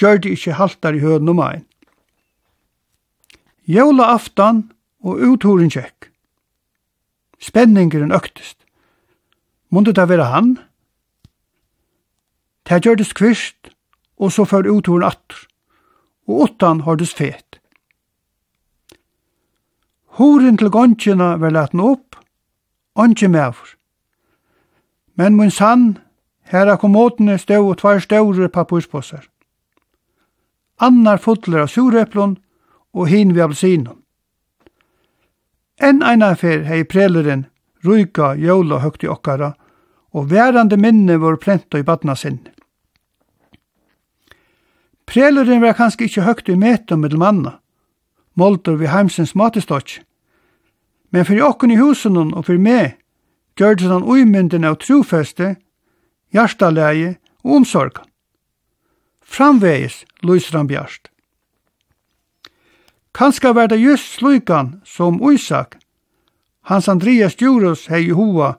gjør 0.00 0.22
de 0.22 0.32
ikke 0.36 0.56
haltar 0.56 0.96
i 0.96 1.02
høden 1.02 1.28
om 1.28 1.42
ein. 1.42 1.66
Jævla 3.66 4.12
aftan 4.14 4.70
og 5.02 5.18
uthoren 5.26 5.70
tjekk. 5.70 6.12
Spenningeren 7.42 8.12
øktest. 8.14 8.58
Månde 9.68 9.92
det 9.92 10.08
være 10.08 10.30
han? 10.30 10.56
Det 12.68 12.82
gjørdes 12.82 13.12
kvist, 13.12 13.68
og 14.18 14.32
så 14.32 14.44
før 14.44 14.70
uthoren 14.70 15.04
atter, 15.06 15.46
og 16.26 16.46
åttan 16.46 16.80
hørdes 16.86 17.14
fet. 17.14 17.60
Horen 20.16 20.56
til 20.56 20.70
gongina 20.70 21.34
var 21.36 21.52
laten 21.52 21.80
opp, 21.80 22.16
Ongi 22.96 23.28
mevr. 23.28 23.76
Men 25.14 25.36
mun 25.36 25.50
sann, 25.50 25.98
her 26.48 26.70
av 26.72 26.80
kommodene 26.80 27.38
stod 27.38 27.70
og 27.70 27.78
tvær 27.80 28.00
staure 28.00 28.48
papurspåsar. 28.48 29.26
Annar 30.80 31.20
fotler 31.20 31.64
av 31.64 31.72
sureplon 31.72 32.36
og 32.96 33.08
hin 33.12 33.34
vi 33.36 33.44
appelsinon. 33.44 34.00
Enn 35.76 36.00
eina 36.00 36.32
fer 36.40 36.64
hei 36.64 36.84
preleren 36.88 37.46
ruika 37.84 38.32
jóla 38.40 38.80
høgt 38.80 39.04
i 39.04 39.10
okkara 39.12 39.52
og 40.16 40.30
værande 40.30 40.78
minne 40.80 41.18
var 41.20 41.36
prenta 41.36 41.78
i 41.78 41.84
badna 41.84 42.14
sinne. 42.16 42.52
Preleren 45.06 45.60
var 45.62 45.76
kanskje 45.76 46.08
ikkje 46.08 46.24
høgt 46.26 46.48
i 46.48 46.56
metum 46.58 47.04
mellom 47.04 47.22
manna, 47.22 47.52
molder 48.34 48.80
vi 48.80 48.88
heimsens 48.90 49.36
matestotje, 49.38 50.02
Men 51.16 51.24
fyrir 51.24 51.46
okkun 51.46 51.70
i 51.72 51.78
husen 51.80 52.18
og 52.20 52.42
fyrir 52.44 52.60
meg, 52.60 52.98
gjør 53.56 53.78
det 53.80 53.86
han 53.88 54.02
uimynden 54.04 54.66
av 54.68 54.74
trofeste, 54.82 55.54
hjertaleie 56.28 57.14
og 57.40 57.54
omsorgan. 57.62 58.04
Framvegis, 59.24 60.02
lyser 60.20 60.58
han 60.58 60.68
bjørst. 60.68 61.08
Kanska 63.16 63.54
var 63.56 63.72
det 63.72 63.80
just 63.80 64.18
sluikan 64.18 64.82
som 64.84 65.16
Isak, 65.32 65.78
hans 66.68 66.88
Andreas 66.88 67.40
Djurus 67.40 67.86
hei 67.88 68.10
i 68.10 68.12
hoa, 68.12 68.58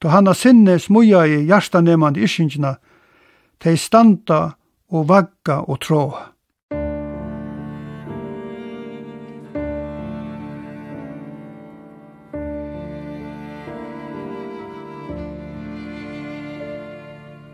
då 0.00 0.08
han 0.08 0.26
har 0.26 0.34
sinne 0.34 0.78
smuja 0.78 1.26
i 1.26 1.44
hjertanemande 1.44 2.24
ischingina, 2.24 2.78
tei 3.60 3.76
standa 3.76 4.54
og 4.88 5.08
vagga 5.12 5.60
og 5.60 5.84
tråa. 5.84 6.31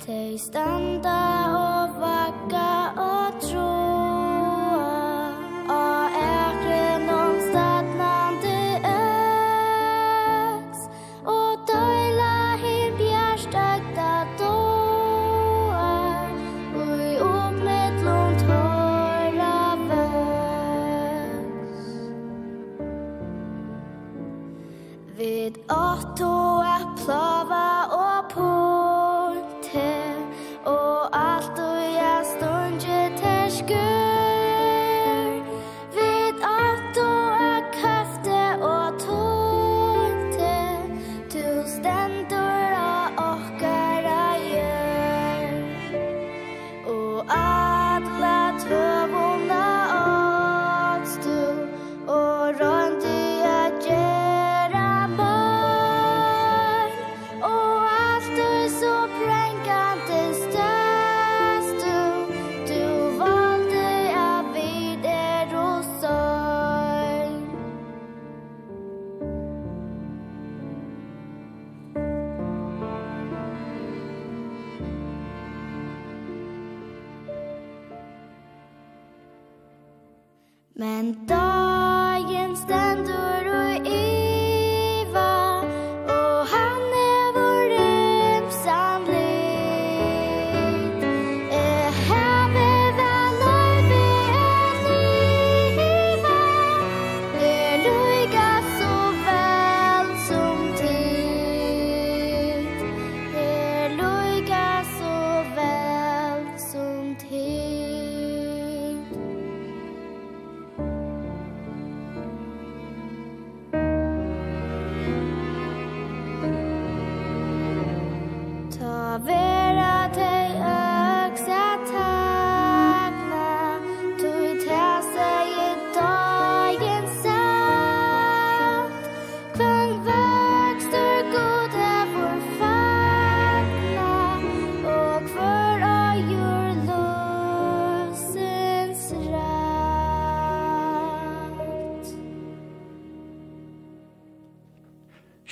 Tei 0.08 0.38
standa 0.40 1.16
og 1.52 1.67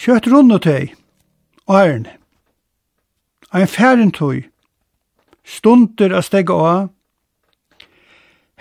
Kjøtt 0.06 0.28
rundt 0.30 0.62
teg, 0.62 0.92
åren. 1.66 2.04
Ein 3.50 3.66
færen 3.66 4.12
tøy, 4.14 4.44
stunder 5.42 6.12
a 6.14 6.20
stegge 6.22 6.54
av. 6.54 6.92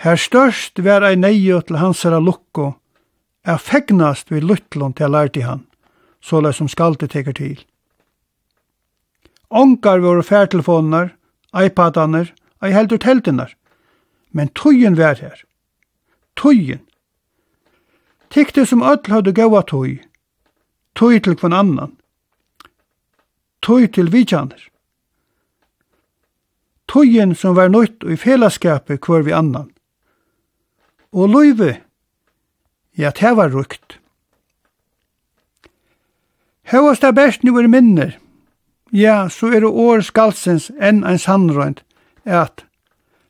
Her 0.02 0.18
størst 0.18 0.82
var 0.82 1.06
ei 1.06 1.14
neie 1.14 1.60
til 1.68 1.78
hansara 1.78 2.18
lukko, 2.18 2.72
er 3.46 3.62
fegnast 3.62 4.32
vi 4.34 4.40
luttlån 4.42 4.96
til 4.98 5.14
lærte 5.14 5.44
han, 5.46 5.62
såla 6.18 6.50
som 6.50 6.66
skalde 6.66 7.06
teker 7.06 7.38
til. 7.38 7.62
Ongar 9.46 10.02
våre 10.02 10.26
færtelefoner, 10.26 11.14
iPadaner, 11.54 12.34
ei 12.58 12.74
heldur 12.74 12.98
teltinar, 12.98 13.54
men 14.34 14.50
tøyen 14.50 14.98
var 14.98 15.22
her. 15.22 15.46
Tøyen. 16.34 16.82
Tykte 18.34 18.66
som 18.66 18.82
öll 18.82 19.14
høyde 19.14 19.30
gaua 19.30 19.62
tøy, 19.62 20.02
tøy 20.96 21.20
til 21.20 21.36
kvann 21.36 21.54
annan, 21.56 21.92
tøy 23.62 23.86
til 23.92 24.10
vidjaner. 24.12 24.60
Tøyen 26.88 27.34
som 27.34 27.56
var 27.56 27.68
nøyt 27.68 28.04
og 28.04 28.14
i 28.14 28.16
felaskapet 28.20 29.02
kvar 29.02 29.26
vi 29.26 29.34
annan. 29.34 29.70
Og 31.12 31.28
løyve, 31.28 31.76
ja, 32.96 33.10
det 33.10 33.36
var 33.36 33.50
rukt. 33.52 33.98
Høyast 36.70 37.02
det 37.02 37.14
best 37.14 37.44
nu 37.44 37.54
er 37.58 37.68
minner, 37.70 38.16
ja, 38.92 39.28
så 39.28 39.52
er 39.54 39.62
det 39.62 39.70
år 39.70 40.02
skalsens 40.02 40.70
enn 40.82 41.04
en 41.06 41.18
sannrøynd, 41.18 41.82
at 42.24 42.64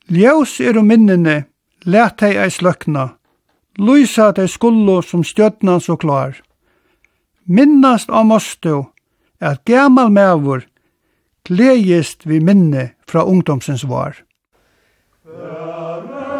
ljøs 0.09 0.59
er 0.61 0.79
og 0.79 0.87
minnene, 0.89 1.43
let 1.85 2.17
deg 2.21 2.39
ei 2.41 2.49
sløkna, 2.49 3.11
lysa 3.77 4.31
deg 4.33 4.49
skullo 4.49 5.01
som 5.05 5.23
stjøtna 5.23 5.77
så 5.79 5.97
klar 6.01 6.39
minnast 7.47 8.09
av 8.09 8.27
mostu 8.29 8.83
at 9.39 9.63
gamal 9.65 10.11
mevur 10.11 10.65
gledjist 11.47 12.25
vi 12.27 12.39
minne 12.43 12.91
frá 13.07 13.23
ungdomsens 13.23 13.83
var. 13.87 14.15
Amen. 15.27 16.36